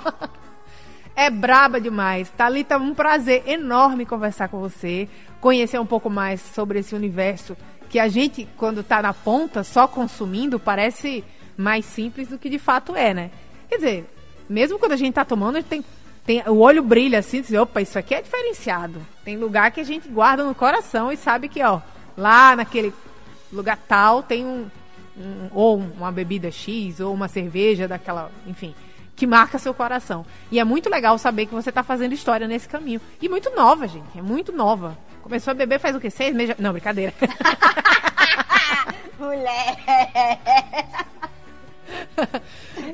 É 1.16 1.30
braba 1.30 1.80
demais. 1.80 2.30
Thalita, 2.30 2.80
um 2.80 2.96
prazer 2.96 3.44
enorme 3.46 4.08
conversar 4.08 4.50
com 4.50 4.60
você, 4.60 5.08
conhecer 5.40 5.80
um 5.80 5.86
pouco 5.86 6.10
mais 6.10 6.42
sobre 6.42 6.80
esse 6.80 6.96
universo 6.96 7.56
que 7.90 8.00
a 8.00 8.08
gente, 8.08 8.48
quando 8.58 8.84
tá 8.84 9.04
na 9.04 9.14
ponta, 9.14 9.64
só 9.64 9.88
consumindo, 9.88 10.60
parece 10.60 11.24
mais 11.56 11.86
simples 11.86 12.28
do 12.30 12.40
que 12.40 12.50
de 12.50 12.58
fato 12.58 12.96
é, 12.96 13.14
né? 13.14 13.30
Quer 13.70 13.76
dizer, 13.76 14.10
mesmo 14.50 14.80
quando 14.80 14.94
a 14.94 14.98
gente 14.98 15.14
tá 15.14 15.24
tomando, 15.24 15.58
a 15.58 15.60
gente 15.60 15.70
tem, 15.70 15.86
tem 16.26 16.42
o 16.48 16.58
olho 16.58 16.82
brilha 16.82 17.20
assim, 17.20 17.42
diz, 17.42 17.54
opa, 17.54 17.82
isso 17.82 18.00
aqui 18.00 18.16
é 18.16 18.22
diferenciado. 18.22 19.00
Tem 19.24 19.38
lugar 19.38 19.70
que 19.72 19.82
a 19.82 19.84
gente 19.84 20.08
guarda 20.10 20.44
no 20.44 20.56
coração 20.56 21.12
e 21.12 21.18
sabe 21.18 21.50
que, 21.50 21.62
ó, 21.62 21.82
lá 22.18 22.56
naquele 22.56 22.92
lugar 23.52 23.78
tal 23.88 24.24
tem 24.24 24.46
um, 24.46 24.68
um- 25.22 25.50
ou 25.54 25.78
uma 25.78 26.12
bebida 26.12 26.52
X 26.52 27.00
ou 27.00 27.14
uma 27.14 27.28
cerveja 27.28 27.88
daquela, 27.88 28.32
enfim, 28.48 28.74
que 29.16 29.28
marca 29.28 29.60
seu 29.60 29.74
coração. 29.74 30.26
E 30.52 30.60
é 30.60 30.64
muito 30.64 30.90
legal 30.90 31.18
saber 31.18 31.46
que 31.46 31.54
você 31.54 31.70
está 31.70 31.84
fazendo 31.84 32.14
história 32.14 32.48
nesse 32.48 32.68
caminho. 32.68 33.00
E 33.22 33.30
muito 33.30 33.50
nova, 33.56 33.88
gente, 33.88 34.18
é 34.18 34.22
muito 34.22 34.52
nova. 34.52 34.98
Começou 35.22 35.52
a 35.52 35.54
beber 35.54 35.80
faz 35.80 35.96
o 35.96 36.00
quê? 36.00 36.10
Seis 36.10 36.34
meses? 36.36 36.56
Não, 36.58 36.72
brincadeira. 36.72 37.14
Mulher. 39.20 39.78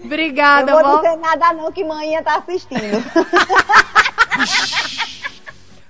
Obrigada, 0.04 0.72
eu 0.72 0.84
vou 0.84 0.98
dizer 1.02 1.16
nada 1.18 1.54
não 1.54 1.72
que 1.72 1.84
manhã 1.84 2.22
tá 2.22 2.38
assistindo. 2.38 2.78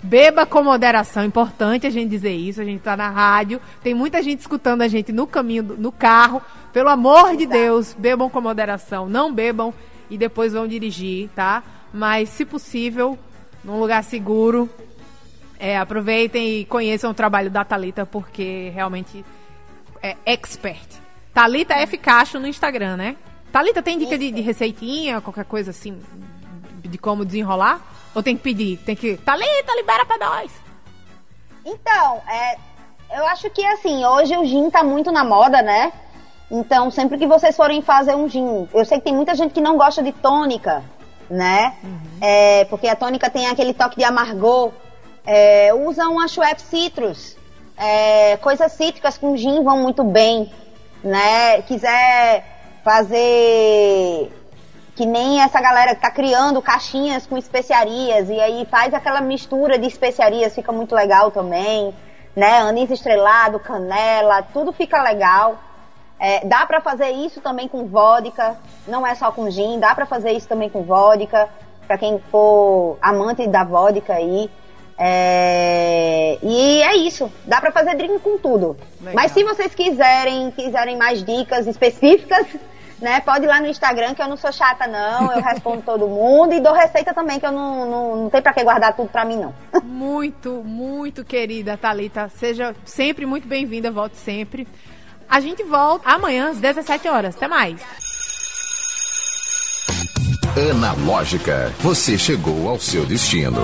Beba 0.08 0.46
com 0.46 0.64
moderação, 0.64 1.26
importante 1.26 1.86
a 1.86 1.90
gente 1.90 2.10
dizer 2.10 2.34
isso. 2.34 2.62
A 2.62 2.64
gente 2.64 2.80
tá 2.80 2.96
na 2.96 3.10
rádio, 3.10 3.60
tem 3.84 3.94
muita 3.94 4.24
gente 4.24 4.40
escutando 4.40 4.82
a 4.82 4.88
gente 4.88 5.12
no 5.12 5.28
caminho, 5.28 5.64
no 5.64 5.92
carro. 5.92 6.42
Pelo 6.72 6.88
amor 6.88 7.36
de 7.36 7.46
Deus, 7.46 7.94
bebam 7.94 8.30
com 8.30 8.40
moderação. 8.40 9.10
Não 9.10 9.34
bebam 9.34 9.74
e 10.10 10.18
depois 10.18 10.54
vão 10.54 10.66
dirigir, 10.66 11.30
tá? 11.36 11.62
Mas, 11.94 12.30
se 12.30 12.46
possível, 12.46 13.20
num 13.66 13.82
lugar 13.82 14.02
seguro, 14.02 14.70
é, 15.60 15.78
aproveitem 15.78 16.62
e 16.62 16.66
conheçam 16.66 17.12
o 17.12 17.14
trabalho 17.14 17.52
da 17.52 17.66
Thalita, 17.66 18.06
porque 18.06 18.72
realmente 18.74 19.26
é 20.02 20.16
expert. 20.26 20.88
Thalita 21.34 21.74
F. 21.74 21.98
Cacho 21.98 22.40
no 22.40 22.48
Instagram, 22.48 22.96
né? 22.96 23.18
Thalita, 23.52 23.84
tem 23.84 24.00
dica 24.00 24.18
de, 24.18 24.32
de 24.32 24.40
receitinha, 24.40 25.20
qualquer 25.20 25.44
coisa 25.44 25.72
assim, 25.72 26.00
de 26.88 26.98
como 26.98 27.26
desenrolar? 27.26 27.82
Ou 28.16 28.24
tem 28.24 28.36
que 28.36 28.44
pedir? 28.44 28.78
Tem 28.78 28.96
que. 28.96 29.18
Thalita, 29.18 29.76
libera 29.76 30.06
pra 30.06 30.18
nós! 30.18 30.52
Então, 31.66 32.22
é, 32.28 32.58
eu 33.18 33.26
acho 33.28 33.50
que 33.50 33.66
assim, 33.66 34.06
hoje 34.06 34.38
o 34.38 34.46
gin 34.46 34.70
tá 34.70 34.84
muito 34.84 35.12
na 35.12 35.24
moda, 35.24 35.62
né? 35.62 35.92
Então, 36.50 36.90
sempre 36.90 37.18
que 37.18 37.28
vocês 37.28 37.56
forem 37.56 37.82
fazer 37.82 38.16
um 38.16 38.28
gin, 38.28 38.68
eu 38.74 38.86
sei 38.86 39.00
que 39.00 39.04
tem 39.04 39.14
muita 39.14 39.36
gente 39.36 39.54
que 39.54 39.62
não 39.62 39.78
gosta 39.78 40.02
de 40.02 40.14
tônica, 40.14 40.84
né? 41.30 41.76
É, 42.22 42.66
porque 42.66 42.88
a 42.88 42.96
tônica 42.96 43.30
tem 43.30 43.48
aquele 43.48 43.74
toque 43.74 43.98
de 43.98 44.04
amargor. 44.04 44.72
É, 45.26 45.74
usa 45.74 46.08
uma 46.08 46.28
Schweppes 46.28 46.64
Citrus. 46.64 47.38
É, 47.78 48.38
coisas 48.38 48.72
cítricas 48.72 49.18
com 49.18 49.38
gin 49.38 49.62
vão 49.64 49.78
muito 49.78 50.04
bem, 50.04 50.52
né? 51.04 51.62
Quiser 51.64 52.80
fazer 52.84 54.32
que 54.98 55.06
nem 55.06 55.40
essa 55.40 55.62
galera 55.62 55.94
que 55.94 56.02
tá 56.02 56.10
criando 56.10 56.60
caixinhas 56.60 57.28
com 57.28 57.38
especiarias 57.38 58.30
e 58.30 58.40
aí 58.40 58.66
faz 58.66 58.96
aquela 58.96 59.22
mistura 59.22 59.78
de 59.78 59.86
especiarias, 59.86 60.56
fica 60.56 60.72
muito 60.72 60.96
legal 60.96 61.30
também, 61.30 61.94
né? 62.36 62.58
Anis 62.62 62.90
estrelado, 62.90 63.60
canela, 63.60 64.42
tudo 64.42 64.74
fica 64.74 65.00
legal. 65.04 65.60
É, 66.20 66.44
dá 66.44 66.66
pra 66.66 66.82
fazer 66.82 67.12
isso 67.12 67.40
também 67.42 67.68
com 67.68 67.86
vodka, 67.86 68.58
não 68.88 69.06
é 69.06 69.14
só 69.14 69.32
com 69.32 69.52
gin, 69.52 69.80
dá 69.80 69.94
pra 69.94 70.08
fazer 70.08 70.32
isso 70.32 70.48
também 70.48 70.68
com 70.68 70.82
vodka, 70.82 71.48
pra 71.86 71.96
quem 72.00 72.18
for 72.32 72.98
amante 73.00 73.48
da 73.48 73.64
vodka 73.64 74.14
aí. 74.14 74.50
É, 74.98 76.40
e 76.42 76.82
é 76.82 76.96
isso, 76.96 77.32
dá 77.46 77.62
pra 77.62 77.72
fazer 77.72 77.96
drink 77.96 78.18
com 78.18 78.40
tudo. 78.40 78.76
Legal. 79.00 79.14
Mas 79.14 79.32
se 79.32 79.44
vocês 79.44 79.76
quiserem, 79.76 80.50
quiserem 80.50 80.98
mais 80.98 81.24
dicas 81.24 81.68
específicas, 81.68 82.48
né, 83.02 83.20
pode 83.22 83.46
ir 83.46 83.48
lá 83.48 83.60
no 83.60 83.68
Instagram 83.68 84.14
que 84.14 84.22
eu 84.22 84.28
não 84.28 84.38
sou 84.38 84.52
chata 84.52 84.88
não, 84.88 85.32
eu 85.32 85.42
respondo 85.42 85.82
todo 85.84 86.08
mundo 86.08 86.54
e 86.54 86.60
dou 86.60 86.74
receita 86.74 87.14
também 87.14 87.40
que 87.40 87.46
eu 87.46 87.52
não, 87.52 87.90
não, 87.90 88.16
não 88.16 88.30
tem 88.30 88.42
pra 88.42 88.54
que 88.54 88.64
guardar 88.64 88.96
tudo 88.96 89.10
pra 89.10 89.26
mim 89.26 89.38
não. 89.38 89.54
Muito, 89.84 90.64
muito 90.64 91.24
querida 91.24 91.78
Thalita. 91.78 92.30
Seja 92.30 92.76
sempre 92.86 93.26
muito 93.26 93.48
bem-vinda, 93.48 93.92
volte 93.92 94.18
sempre. 94.18 94.68
A 95.30 95.40
gente 95.40 95.64
volta 95.64 96.10
amanhã 96.10 96.50
às 96.50 96.60
17 96.60 97.08
horas. 97.08 97.36
Até 97.36 97.48
mais. 97.48 97.82
Analógica, 100.72 101.72
você 101.80 102.18
chegou 102.18 102.70
ao 102.70 102.80
seu 102.80 103.06
destino. 103.06 103.62